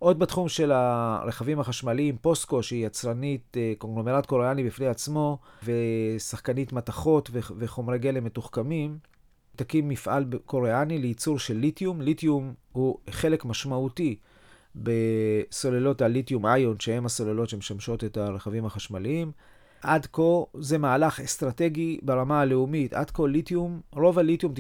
עוד 0.01 0.19
בתחום 0.19 0.49
של 0.49 0.73
הרכבים 0.73 1.61
החשמליים, 1.61 2.17
פוסקו, 2.17 2.63
שהיא 2.63 2.87
יצרנית 2.87 3.57
אה, 3.57 3.73
קונגלומרט 3.79 4.27
קוריאני 4.27 4.65
בפני 4.65 4.87
עצמו, 4.87 5.39
ושחקנית 5.65 6.73
מתכות 6.73 7.31
וחומרי 7.33 7.99
גלם 7.99 8.25
מתוחכמים, 8.25 8.99
תקים 9.57 9.89
מפעל 9.89 10.25
קוריאני 10.45 10.99
לייצור 10.99 11.39
של 11.39 11.57
ליתיום. 11.57 12.01
ליתיום 12.01 12.55
הוא 12.73 12.99
חלק 13.11 13.45
משמעותי 13.45 14.17
בסוללות 14.77 16.03
הליתיום 16.03 16.47
איון, 16.47 16.81
שהן 16.81 17.05
הסוללות 17.05 17.49
שמשמשות 17.49 18.05
את 18.05 18.17
הרכבים 18.17 18.67
החשמליים. 18.67 19.33
עד 19.83 20.07
כה 20.13 20.23
זה 20.61 20.79
מהלך 20.79 21.21
אסטרטגי 21.21 21.99
ברמה 22.03 22.41
הלאומית. 22.41 22.95
עד 22.95 23.11
כה 23.11 23.27
ליתיום, 23.27 23.81
רוב 23.93 24.19
הליתיום, 24.19 24.53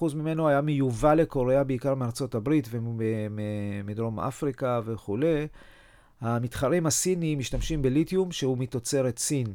99% 0.00 0.14
ממנו 0.14 0.48
היה 0.48 0.60
מיובא 0.60 1.14
לקוריאה, 1.14 1.64
בעיקר 1.64 1.94
מארצות 1.94 2.34
הברית 2.34 2.68
ומדרום 2.70 4.20
אפריקה 4.20 4.80
וכולי. 4.84 5.46
המתחרים 6.20 6.86
הסינים 6.86 7.38
משתמשים 7.38 7.82
בליתיום 7.82 8.32
שהוא 8.32 8.58
מתוצרת 8.58 9.18
סין. 9.18 9.46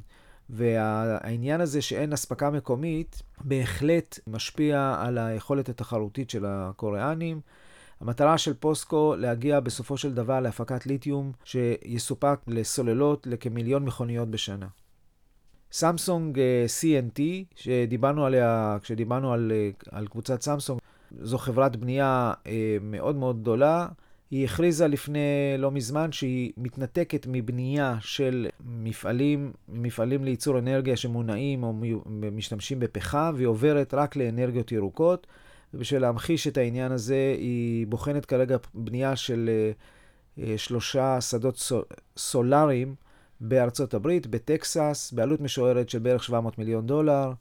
והעניין 0.49 1.61
הזה 1.61 1.81
שאין 1.81 2.13
אספקה 2.13 2.49
מקומית 2.49 3.21
בהחלט 3.41 4.19
משפיע 4.27 4.95
על 4.99 5.17
היכולת 5.17 5.69
התחרותית 5.69 6.29
של 6.29 6.45
הקוריאנים. 6.47 7.41
המטרה 8.01 8.37
של 8.37 8.53
פוסקו 8.53 9.15
להגיע 9.17 9.59
בסופו 9.59 9.97
של 9.97 10.13
דבר 10.13 10.39
להפקת 10.39 10.85
ליתיום 10.85 11.31
שיסופק 11.43 12.39
לסוללות 12.47 13.27
לכמיליון 13.27 13.85
מכוניות 13.85 14.31
בשנה. 14.31 14.67
סמסונג 15.71 16.39
אה, 16.39 16.65
CNT, 16.82 17.21
שדיברנו 17.56 18.25
עליה, 18.25 18.77
כשדיברנו 18.82 19.34
על, 19.34 19.51
אה, 19.56 19.69
על 19.91 20.08
קבוצת 20.08 20.41
סמסונג, 20.41 20.80
זו 21.21 21.38
חברת 21.38 21.75
בנייה 21.75 22.34
אה, 22.47 22.77
מאוד 22.82 23.15
מאוד 23.15 23.41
גדולה. 23.41 23.88
היא 24.32 24.45
הכריזה 24.45 24.88
לפני 24.88 25.56
לא 25.58 25.71
מזמן 25.71 26.12
שהיא 26.12 26.51
מתנתקת 26.58 27.27
מבנייה 27.30 27.97
של 27.99 28.47
מפעלים, 28.65 29.51
מפעלים 29.69 30.23
לייצור 30.23 30.60
אנרגיה 30.60 30.97
שמונעים 30.97 31.63
או 31.63 31.73
משתמשים 32.32 32.80
בפחם, 32.80 33.34
והיא 33.36 33.47
עוברת 33.47 33.93
רק 33.93 34.15
לאנרגיות 34.15 34.71
ירוקות. 34.71 35.27
ובשביל 35.73 36.01
להמחיש 36.01 36.47
את 36.47 36.58
העניין 36.58 36.91
הזה, 36.91 37.36
היא 37.38 37.88
בוחנת 37.88 38.25
כרגע 38.25 38.58
בנייה 38.73 39.15
של 39.15 39.49
שלושה 40.58 41.21
שדות 41.21 41.71
סולאריים 42.17 42.95
בארצות 43.41 43.93
הברית, 43.93 44.28
בטקסס, 44.28 45.12
בעלות 45.15 45.41
משוערת 45.41 45.89
של 45.89 46.00
בערך 46.00 46.23
700 46.23 46.58
מיליון 46.58 46.88
דולר. 46.88 47.32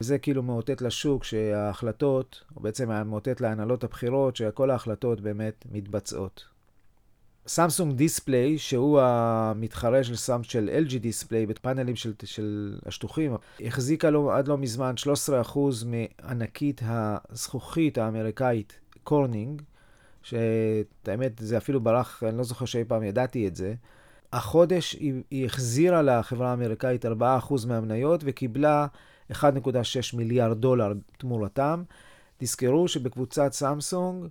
וזה 0.00 0.18
כאילו 0.18 0.42
מאותת 0.42 0.82
לשוק 0.82 1.24
שההחלטות, 1.24 2.44
או 2.56 2.60
בעצם 2.60 2.90
מאותת 3.06 3.40
להנהלות 3.40 3.84
הבחירות, 3.84 4.36
שכל 4.36 4.70
ההחלטות 4.70 5.20
באמת 5.20 5.64
מתבצעות. 5.72 6.44
סמסונג 7.46 7.96
דיספליי, 7.96 8.58
שהוא 8.58 9.00
המתחרה 9.00 10.04
של 10.04 10.16
סאם 10.16 10.42
של 10.42 10.70
LG 10.86 10.98
דיספליי 10.98 11.46
בפאנלים 11.46 11.96
של, 11.96 12.12
של 12.24 12.78
השטוחים, 12.86 13.36
החזיקה 13.60 14.10
לו 14.10 14.32
עד 14.32 14.48
לא 14.48 14.58
מזמן 14.58 14.94
13% 15.54 15.58
מענקית 15.86 16.80
הזכוכית 16.84 17.98
האמריקאית 17.98 18.78
קורנינג, 19.04 19.62
שאת 20.22 21.08
האמת 21.08 21.32
זה 21.38 21.56
אפילו 21.58 21.80
ברח, 21.80 22.22
אני 22.22 22.38
לא 22.38 22.44
זוכר 22.44 22.64
שאי 22.64 22.84
פעם 22.84 23.02
ידעתי 23.02 23.48
את 23.48 23.56
זה. 23.56 23.74
החודש 24.32 24.92
היא, 24.92 25.22
היא 25.30 25.46
החזירה 25.46 26.02
לחברה 26.02 26.50
האמריקאית 26.50 27.04
4% 27.04 27.08
מהמניות 27.68 28.20
וקיבלה 28.24 28.86
1.6 29.32 29.36
מיליארד 30.14 30.60
דולר 30.60 30.92
תמורתם. 31.16 31.82
תזכרו 32.38 32.88
שבקבוצת 32.88 33.52
סמסונג 33.52 34.26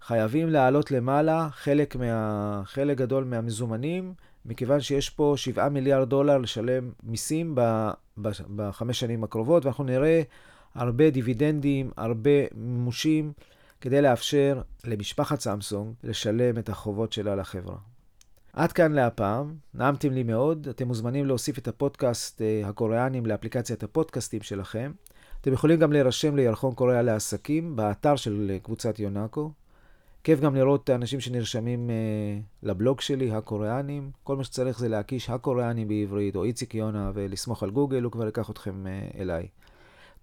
חייבים 0.00 0.48
להעלות 0.48 0.90
למעלה 0.90 1.48
חלק, 1.52 1.96
מה, 1.96 2.62
חלק 2.64 2.96
גדול 2.96 3.24
מהמזומנים, 3.24 4.14
מכיוון 4.46 4.80
שיש 4.80 5.10
פה 5.10 5.34
7 5.36 5.68
מיליארד 5.68 6.08
דולר 6.08 6.38
לשלם 6.38 6.90
מיסים 7.02 7.54
בחמש 8.56 9.00
שנים 9.00 9.24
הקרובות, 9.24 9.64
ואנחנו 9.64 9.84
נראה 9.84 10.22
הרבה 10.74 11.10
דיבידנדים, 11.10 11.90
הרבה 11.96 12.30
מימושים, 12.54 13.32
כדי 13.80 14.02
לאפשר 14.02 14.60
למשפחת 14.84 15.40
סמסונג 15.40 15.94
לשלם 16.04 16.58
את 16.58 16.68
החובות 16.68 17.12
שלה 17.12 17.36
לחברה. 17.36 17.93
עד 18.56 18.72
כאן 18.72 18.92
להפעם, 18.92 19.54
נעמתם 19.74 20.12
לי 20.12 20.22
מאוד. 20.22 20.68
אתם 20.68 20.88
מוזמנים 20.88 21.26
להוסיף 21.26 21.58
את 21.58 21.68
הפודקאסט 21.68 22.40
uh, 22.40 22.66
הקוריאנים 22.66 23.26
לאפליקציית 23.26 23.82
הפודקאסטים 23.82 24.42
שלכם. 24.42 24.92
אתם 25.40 25.52
יכולים 25.52 25.78
גם 25.78 25.92
להירשם 25.92 26.36
לירחון 26.36 26.74
קוריאה 26.74 27.02
לעסקים 27.02 27.76
באתר 27.76 28.16
של 28.16 28.52
uh, 28.56 28.64
קבוצת 28.64 28.98
יונאקו. 28.98 29.50
כיף 30.24 30.40
גם 30.40 30.54
לראות 30.54 30.90
אנשים 30.90 31.20
שנרשמים 31.20 31.90
uh, 31.90 32.66
לבלוג 32.66 33.00
שלי, 33.00 33.32
הקוריאנים. 33.32 34.10
כל 34.24 34.36
מה 34.36 34.44
שצריך 34.44 34.78
זה 34.78 34.88
להקיש 34.88 35.30
הקוריאנים 35.30 35.88
בעברית, 35.88 36.36
או 36.36 36.44
איציק 36.44 36.74
יונה, 36.74 37.10
ולסמוך 37.14 37.62
על 37.62 37.70
גוגל, 37.70 38.02
הוא 38.02 38.12
כבר 38.12 38.26
ייקח 38.26 38.50
אתכם 38.50 38.84
אליי. 39.18 39.46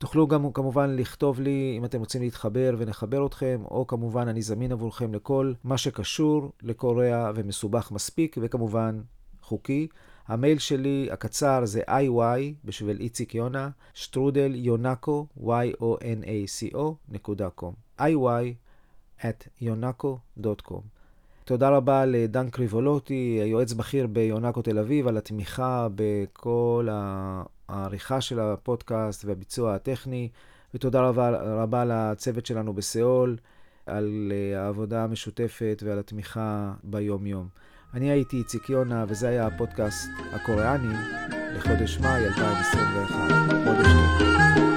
תוכלו 0.02 0.28
גם 0.28 0.52
כמובן 0.52 0.96
לכתוב 0.96 1.40
לי 1.40 1.76
אם 1.78 1.86
אתם 1.86 2.00
רוצים 2.00 2.22
להתחבר 2.22 2.76
ונחבר 2.78 3.26
אתכם, 3.26 3.62
או 3.66 3.88
כמובן 3.88 4.28
אני 4.28 4.42
זמין 4.42 4.72
עבורכם 4.72 5.14
לכל 5.14 5.54
מה 5.64 5.78
שקשור 5.78 6.52
לקוריאה 6.62 7.32
ומסובך 7.36 7.92
מספיק, 7.92 8.38
וכמובן 8.42 9.02
חוקי. 9.42 9.88
המייל 10.28 10.58
שלי 10.58 11.10
הקצר 11.12 11.66
זה 11.66 11.82
iy 11.88 12.56
בשביל 12.66 13.00
איציק 13.00 13.36
יונה, 13.36 13.70
שטרודל 13.94 14.52
יונאקו, 14.56 15.28
y-o-n-a-c-o, 15.40 16.84
נקודה 17.10 17.50
קום. 17.50 17.74
iy 18.00 18.54
at 19.20 19.48
yonako.com. 19.62 21.01
תודה 21.45 21.69
רבה 21.69 22.06
לדן 22.06 22.49
קריבולוטי, 22.49 23.39
היועץ 23.43 23.73
בכיר 23.73 24.08
ביונאקו 24.08 24.62
תל 24.62 24.80
אביב, 24.80 25.08
על 25.08 25.17
התמיכה 25.17 25.88
בכל. 25.95 26.88
העריכה 27.71 28.21
של 28.21 28.39
הפודקאסט 28.39 29.25
והביצוע 29.25 29.75
הטכני, 29.75 30.30
ותודה 30.73 31.01
רבה, 31.01 31.30
רבה 31.30 31.86
לצוות 31.86 32.45
שלנו 32.45 32.73
בסיאול 32.73 33.38
על 33.86 34.32
אה, 34.36 34.63
העבודה 34.63 35.04
המשותפת 35.04 35.84
ועל 35.86 35.99
התמיכה 35.99 36.73
ביום-יום. 36.84 37.47
אני 37.93 38.12
הייתי 38.12 38.38
איציק 38.38 38.69
יונה, 38.69 39.06
וזה 39.08 39.30
היה 39.30 39.47
הפודקאסט 39.47 40.10
הקוריאני 40.32 40.93
לחודש 41.56 41.97
מאי 41.97 42.25
2021. 42.25 43.15
חודש 43.65 43.88
טוב. 44.19 44.70